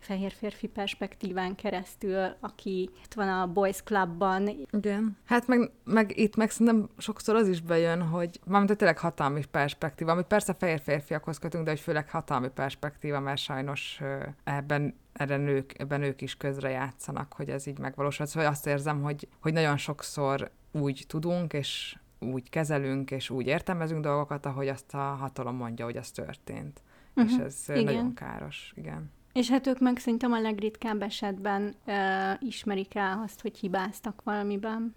fehér 0.05 0.33
férfi 0.33 0.67
perspektíván 0.67 1.55
keresztül, 1.55 2.37
aki 2.41 2.91
itt 3.05 3.15
van 3.15 3.29
a 3.29 3.47
Boys 3.47 3.83
Clubban. 3.83 4.67
Igen. 4.71 5.17
Hát 5.25 5.47
meg, 5.47 5.71
meg 5.85 6.19
itt 6.19 6.37
meg 6.37 6.51
szerintem 6.51 6.89
sokszor 6.99 7.35
az 7.35 7.49
is 7.49 7.61
bejön, 7.61 8.03
hogy 8.03 8.41
mármint 8.47 8.77
tényleg 8.77 8.99
hatalmi 8.99 9.45
perspektíva, 9.51 10.13
amit 10.13 10.27
persze 10.27 10.55
fehér 10.55 10.81
férfiakhoz 10.81 11.39
kötünk, 11.39 11.65
de 11.65 11.71
hogy 11.71 11.81
főleg 11.81 12.11
hatalmi 12.11 12.49
perspektíva, 12.49 13.21
mert 13.21 13.41
sajnos 13.41 14.01
ebben 14.45 14.95
erre 15.13 15.37
nők, 15.37 15.79
ebben 15.79 16.03
ők 16.03 16.21
is 16.21 16.37
közre 16.37 16.71
játszanak, 16.71 17.33
hogy 17.33 17.49
ez 17.49 17.67
így 17.67 17.79
megvalósul. 17.79 18.27
Szóval 18.27 18.49
azt 18.49 18.67
érzem, 18.67 19.03
hogy, 19.03 19.29
hogy 19.41 19.53
nagyon 19.53 19.77
sokszor 19.77 20.51
úgy 20.73 21.05
tudunk, 21.09 21.53
és 21.53 21.97
úgy 22.19 22.51
kezelünk, 22.51 23.11
és 23.11 23.31
úgy 23.31 23.47
értelmezünk 23.47 24.03
dolgokat, 24.03 24.47
ahogy 24.47 24.69
azt 24.69 24.95
a 24.95 24.99
hatalom 24.99 25.57
mondja, 25.57 25.85
hogy 25.85 25.97
az 25.97 26.11
történt. 26.11 26.83
Uh-huh. 27.15 27.33
És 27.33 27.37
mhm. 27.37 27.45
ez 27.45 27.65
igen. 27.69 27.85
nagyon 27.85 28.15
káros, 28.15 28.73
igen. 28.77 29.13
És 29.35 29.51
hát 29.51 29.67
ők 29.67 29.79
meg 29.79 29.99
szerintem 29.99 30.33
a 30.33 30.41
legritkább 30.41 31.03
esetben 31.03 31.75
uh, 31.87 32.49
ismerik 32.49 32.95
el 32.95 33.23
azt, 33.25 33.41
hogy 33.41 33.59
hibáztak 33.59 34.23
valamiben. 34.25 34.95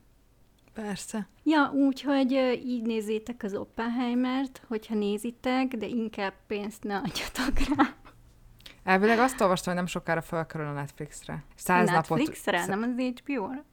Persze. 0.73 1.28
Ja, 1.43 1.71
úgyhogy 1.73 2.32
így 2.65 2.82
nézzétek 2.82 3.43
az 3.43 3.54
Oppenheimert, 3.54 4.62
hogyha 4.67 4.95
nézitek, 4.95 5.67
de 5.67 5.86
inkább 5.86 6.34
pénzt 6.47 6.84
ne 6.84 6.95
adjatok 6.95 7.76
rá. 7.76 7.95
Elvileg 8.84 9.19
azt 9.19 9.41
olvastam, 9.41 9.73
hogy 9.73 9.82
nem 9.82 9.91
sokára 9.91 10.21
felkerül 10.21 10.67
a 10.67 10.71
Netflixre. 10.71 11.43
Száz 11.56 11.89
Netflixre? 11.89 12.65
Napot... 12.65 12.80
Nem 12.80 12.95
az 12.97 13.21
HBO-ra? 13.23 13.65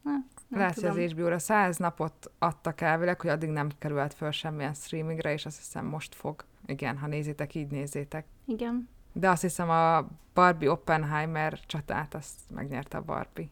Lehet, 0.51 0.75
hogy 0.75 0.85
az 0.85 0.97
HBO-ra 0.97 1.39
száz 1.39 1.77
napot 1.77 2.31
adtak 2.39 2.81
elvileg, 2.81 3.21
hogy 3.21 3.31
addig 3.31 3.49
nem 3.49 3.69
került 3.79 4.15
föl 4.15 4.31
semmilyen 4.31 4.75
streamingre, 4.75 5.33
és 5.33 5.47
azt 5.47 5.57
hiszem 5.57 5.87
most 5.87 6.15
fog. 6.15 6.45
Igen, 6.67 6.99
ha 6.99 7.07
nézitek, 7.07 7.55
így 7.55 7.71
nézzétek. 7.71 8.27
Igen. 8.47 8.89
De 9.17 9.29
azt 9.29 9.43
hiszem 9.43 9.71
a 9.71 10.07
Barbie 10.35 10.71
Oppenheimer 10.71 11.61
csatát, 11.67 12.15
azt 12.15 12.39
megnyerte 12.55 12.97
a 12.97 13.03
Barbie. 13.03 13.49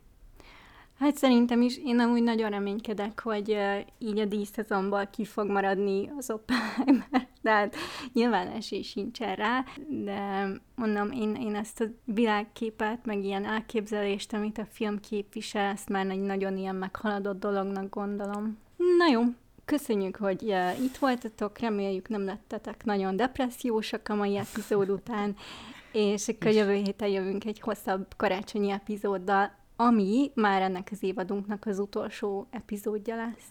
Hát 0.99 1.17
szerintem 1.17 1.63
is, 1.63 1.79
én 1.79 2.01
amúgy 2.01 2.23
nagyon 2.23 2.51
reménykedek, 2.51 3.21
hogy 3.21 3.51
uh, 3.51 3.79
így 3.99 4.19
a 4.19 4.25
díszezonból 4.25 5.07
ki 5.07 5.25
fog 5.25 5.51
maradni 5.51 6.11
az 6.19 6.31
Oppenheimer, 6.31 7.29
de 7.43 7.51
hát 7.51 7.77
nyilván 8.13 8.49
esély 8.49 8.83
sincs 8.83 9.19
rá, 9.19 9.65
de 9.89 10.47
mondom, 10.75 11.11
én, 11.11 11.35
én 11.35 11.55
ezt 11.55 11.81
a 11.81 11.85
világképet, 12.05 13.05
meg 13.05 13.25
ilyen 13.25 13.45
elképzelést, 13.45 14.33
amit 14.33 14.59
a 14.59 14.67
film 14.71 15.01
képvisel, 15.01 15.73
ezt 15.73 15.89
már 15.89 16.07
egy 16.07 16.21
nagyon 16.21 16.57
ilyen 16.57 16.77
meghaladott 16.77 17.41
dolognak 17.41 17.95
gondolom. 17.95 18.59
Na 18.77 19.07
jó, 19.13 19.23
Köszönjük, 19.65 20.17
hogy 20.17 20.43
itt 20.83 20.97
voltatok, 20.97 21.59
reméljük 21.59 22.09
nem 22.09 22.25
lettetek 22.25 22.85
nagyon 22.85 23.17
depressziósak 23.17 24.09
a 24.09 24.15
mai 24.15 24.37
epizód 24.37 24.91
után, 24.91 25.37
és 25.93 26.29
akkor 26.29 26.51
jövő 26.53 26.75
héten 26.75 27.09
jövünk 27.09 27.45
egy 27.45 27.61
hosszabb 27.61 28.07
karácsonyi 28.17 28.71
epizóddal, 28.71 29.61
ami 29.77 30.31
már 30.35 30.63
ennek 30.63 30.89
az 30.91 31.03
évadunknak 31.03 31.67
az 31.67 31.79
utolsó 31.79 32.47
epizódja 32.51 33.17
lesz. 33.17 33.49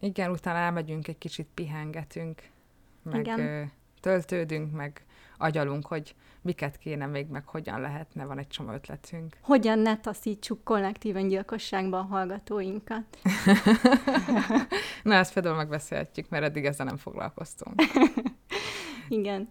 Igen, 0.00 0.30
utána 0.30 0.58
elmegyünk, 0.58 1.08
egy 1.08 1.18
kicsit 1.18 1.46
pihengetünk, 1.54 2.42
meg 3.02 3.20
Igen. 3.20 3.72
töltődünk, 4.00 4.72
meg 4.72 5.04
agyalunk, 5.38 5.86
hogy 5.86 6.14
miket 6.44 6.78
kéne 6.78 7.06
még, 7.06 7.26
meg 7.26 7.46
hogyan 7.46 7.80
lehetne, 7.80 8.24
van 8.24 8.38
egy 8.38 8.46
csomó 8.46 8.72
ötletünk. 8.72 9.36
Hogyan 9.40 9.78
ne 9.78 10.00
taszítsuk 10.00 10.64
kollektíven 10.64 11.28
gyilkosságban 11.28 12.00
a 12.00 12.06
hallgatóinkat. 12.06 13.18
Na, 15.02 15.14
ezt 15.14 15.32
például 15.32 15.56
megbeszélhetjük, 15.56 16.28
mert 16.28 16.44
eddig 16.44 16.64
ezzel 16.64 16.86
nem 16.86 16.96
foglalkoztunk. 16.96 17.82
Igen. 19.08 19.48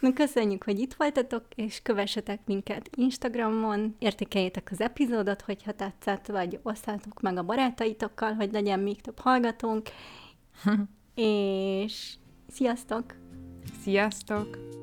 Na, 0.00 0.12
köszönjük, 0.12 0.64
hogy 0.64 0.78
itt 0.78 0.94
voltatok, 0.94 1.44
és 1.54 1.82
kövessetek 1.82 2.40
minket 2.44 2.90
Instagramon, 2.96 3.96
értékeljétek 3.98 4.68
az 4.70 4.80
epizódot, 4.80 5.40
hogyha 5.40 5.72
tetszett, 5.72 6.26
vagy 6.26 6.58
osszátok 6.62 7.20
meg 7.20 7.36
a 7.36 7.42
barátaitokkal, 7.42 8.32
hogy 8.32 8.52
legyen 8.52 8.80
még 8.80 9.00
több 9.00 9.18
hallgatónk, 9.18 9.88
és 11.14 12.14
sziasztok! 12.48 13.14
Sziasztok! 13.82 14.77